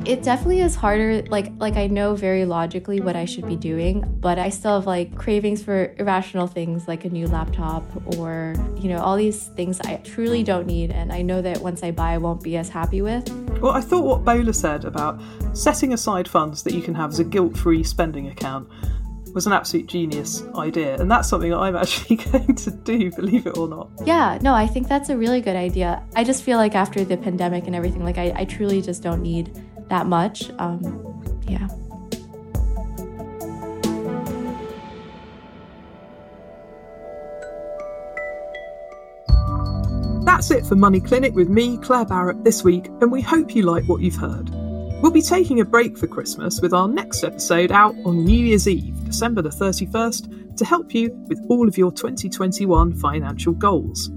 It 0.06 0.22
definitely 0.22 0.62
is 0.62 0.76
harder. 0.76 1.24
Like 1.24 1.52
like 1.58 1.76
I 1.76 1.88
know 1.88 2.16
very 2.16 2.46
logically 2.46 3.02
what 3.02 3.16
I 3.16 3.26
should 3.26 3.48
be 3.48 3.56
doing, 3.56 4.04
but 4.20 4.38
I 4.38 4.50
still 4.50 4.76
have 4.76 4.86
like 4.86 5.16
cravings 5.16 5.64
for 5.64 5.96
irrational 5.98 6.48
things 6.48 6.88
like 6.88 7.06
a 7.06 7.10
new 7.10 7.28
laptop 7.28 7.84
or 8.18 8.54
you 8.78 8.90
know 8.90 9.00
all 9.00 9.18
these 9.18 9.48
things 9.48 9.80
I 9.82 9.96
truly 9.98 10.44
don't 10.44 10.68
need, 10.68 10.92
and 10.92 11.12
I 11.12 11.24
know 11.24 11.42
that 11.42 11.62
once 11.62 11.82
I 11.82 11.92
buy, 11.92 12.14
I 12.14 12.18
won't 12.20 12.44
be 12.44 12.58
as 12.58 12.70
happy 12.70 13.02
with. 13.02 13.49
Well, 13.62 13.74
I 13.74 13.82
thought 13.82 14.06
what 14.06 14.24
Bola 14.24 14.54
said 14.54 14.86
about 14.86 15.22
setting 15.54 15.94
aside 15.94 16.28
funds 16.28 16.64
that 16.64 16.74
you 16.74 16.82
can 16.82 16.96
have 16.96 17.12
as 17.12 17.20
a 17.20 17.24
guilt 17.24 17.58
free 17.58 17.84
spending 17.84 18.28
account 18.28 18.70
was 19.34 19.48
an 19.48 19.54
absolute 19.54 19.88
genius 19.88 20.44
idea. 20.56 20.96
And 21.00 21.10
that's 21.10 21.28
something 21.30 21.52
that 21.52 21.58
I'm 21.58 21.76
actually 21.76 22.16
going 22.32 22.56
to 22.56 22.72
do, 22.72 23.12
believe 23.12 23.48
it 23.48 23.58
or 23.58 23.68
not. 23.68 23.90
Yeah, 24.06 24.40
no, 24.42 24.54
I 24.54 24.66
think 24.66 24.88
that's 24.88 25.10
a 25.10 25.18
really 25.18 25.42
good 25.42 25.56
idea. 25.56 26.04
I 26.16 26.24
just 26.24 26.44
feel 26.44 26.58
like 26.58 26.76
after 26.76 27.04
the 27.04 27.18
pandemic 27.18 27.68
and 27.68 27.76
everything, 27.76 28.04
like 28.04 28.18
I, 28.18 28.34
I 28.36 28.46
truly 28.46 28.82
just 28.82 29.04
don't 29.04 29.22
need 29.22 29.62
that 29.90 30.06
much. 30.06 30.50
Um, 30.58 31.42
yeah. 31.48 31.68
That's 40.40 40.52
it 40.52 40.66
for 40.66 40.78
Money 40.78 41.02
Clinic 41.02 41.36
with 41.36 41.50
me, 41.50 41.76
Claire 41.80 42.06
Barrett, 42.06 42.46
this 42.46 42.64
week, 42.64 42.88
and 43.02 43.12
we 43.12 43.22
hope 43.22 43.58
you 43.58 43.64
like 43.64 43.84
what 43.90 44.00
you've 44.00 44.16
heard. 44.16 44.50
We'll 45.02 45.12
be 45.12 45.22
taking 45.22 45.60
a 45.60 45.66
break 45.66 45.98
for 45.98 46.08
Christmas 46.08 46.62
with 46.62 46.74
our 46.74 46.88
next 46.88 47.26
episode 47.26 47.74
out 47.74 47.94
on 48.06 48.24
New 48.24 48.46
Year's 48.46 48.66
Eve, 48.66 49.04
December 49.04 49.42
the 49.42 49.50
31st, 49.50 50.56
to 50.56 50.64
help 50.64 50.96
you 50.96 51.12
with 51.28 51.46
all 51.50 51.68
of 51.68 51.78
your 51.78 51.92
2021 51.92 52.94
financial 52.94 53.52
goals. 53.52 54.12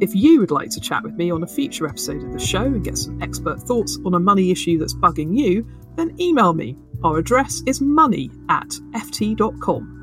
If 0.00 0.16
you 0.16 0.40
would 0.40 0.50
like 0.50 0.70
to 0.70 0.80
chat 0.80 1.04
with 1.04 1.14
me 1.14 1.30
on 1.30 1.44
a 1.44 1.46
future 1.46 1.86
episode 1.86 2.24
of 2.24 2.32
the 2.32 2.40
show 2.40 2.64
and 2.64 2.82
get 2.82 2.98
some 2.98 3.22
expert 3.22 3.60
thoughts 3.60 4.00
on 4.04 4.14
a 4.14 4.18
money 4.18 4.50
issue 4.50 4.80
that's 4.80 4.94
bugging 4.94 5.38
you, 5.38 5.64
then 5.94 6.20
email 6.20 6.54
me. 6.54 6.76
Our 7.04 7.18
address 7.18 7.62
is 7.68 7.80
money 7.80 8.32
at 8.48 8.70
ft.com. 8.94 10.00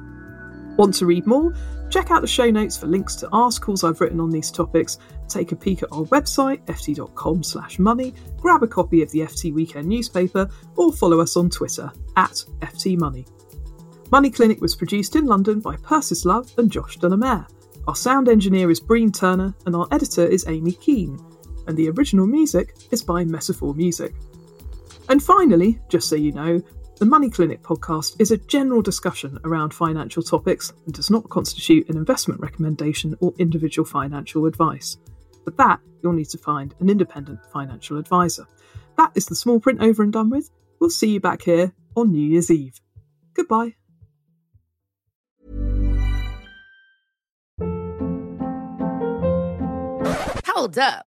Want 0.77 0.95
to 0.95 1.05
read 1.05 1.27
more? 1.27 1.53
Check 1.89 2.11
out 2.11 2.21
the 2.21 2.27
show 2.27 2.49
notes 2.49 2.77
for 2.77 2.87
links 2.87 3.15
to 3.15 3.29
articles 3.31 3.83
I've 3.83 3.99
written 3.99 4.19
on 4.19 4.29
these 4.29 4.51
topics, 4.51 4.99
take 5.29 5.51
a 5.51 5.55
peek 5.55 5.83
at 5.83 5.91
our 5.91 6.03
website, 6.05 6.65
ft.com 6.65 7.43
slash 7.43 7.79
money, 7.79 8.13
grab 8.37 8.63
a 8.63 8.67
copy 8.67 9.01
of 9.01 9.11
the 9.11 9.19
FT 9.19 9.53
Weekend 9.53 9.87
newspaper, 9.87 10.49
or 10.75 10.91
follow 10.91 11.19
us 11.19 11.37
on 11.37 11.49
Twitter 11.49 11.91
at 12.17 12.43
ftmoney. 12.59 13.27
Money. 14.11 14.29
Clinic 14.31 14.59
was 14.61 14.75
produced 14.75 15.15
in 15.15 15.25
London 15.25 15.59
by 15.59 15.75
Persis 15.75 16.25
Love 16.25 16.51
and 16.57 16.71
Josh 16.71 16.97
Dunamere. 16.97 17.47
Our 17.87 17.95
sound 17.95 18.27
engineer 18.27 18.71
is 18.71 18.79
Breen 18.79 19.11
Turner, 19.11 19.53
and 19.65 19.75
our 19.75 19.87
editor 19.91 20.25
is 20.25 20.47
Amy 20.47 20.73
Keane. 20.73 21.19
And 21.67 21.77
the 21.77 21.89
original 21.89 22.25
music 22.25 22.75
is 22.91 23.03
by 23.03 23.23
Metaphor 23.23 23.73
Music. 23.75 24.13
And 25.09 25.21
finally, 25.21 25.79
just 25.89 26.09
so 26.09 26.15
you 26.15 26.31
know, 26.31 26.61
the 26.99 27.05
Money 27.05 27.29
Clinic 27.29 27.63
podcast 27.63 28.19
is 28.19 28.31
a 28.31 28.37
general 28.37 28.81
discussion 28.81 29.39
around 29.45 29.73
financial 29.73 30.21
topics 30.21 30.73
and 30.85 30.93
does 30.93 31.09
not 31.09 31.29
constitute 31.29 31.89
an 31.89 31.95
investment 31.95 32.41
recommendation 32.41 33.15
or 33.21 33.33
individual 33.37 33.87
financial 33.87 34.45
advice. 34.45 34.97
For 35.43 35.51
that, 35.51 35.79
you'll 36.01 36.13
need 36.13 36.29
to 36.29 36.37
find 36.37 36.73
an 36.79 36.89
independent 36.89 37.39
financial 37.51 37.97
advisor. 37.97 38.47
That 38.97 39.11
is 39.15 39.25
the 39.25 39.35
small 39.35 39.59
print 39.59 39.81
over 39.81 40.03
and 40.03 40.11
done 40.11 40.29
with. 40.29 40.49
We'll 40.79 40.89
see 40.89 41.09
you 41.09 41.19
back 41.19 41.41
here 41.41 41.73
on 41.95 42.11
New 42.11 42.21
Year's 42.21 42.51
Eve. 42.51 42.79
Goodbye. 43.33 43.75
Hold 50.45 50.77
up. 50.77 51.08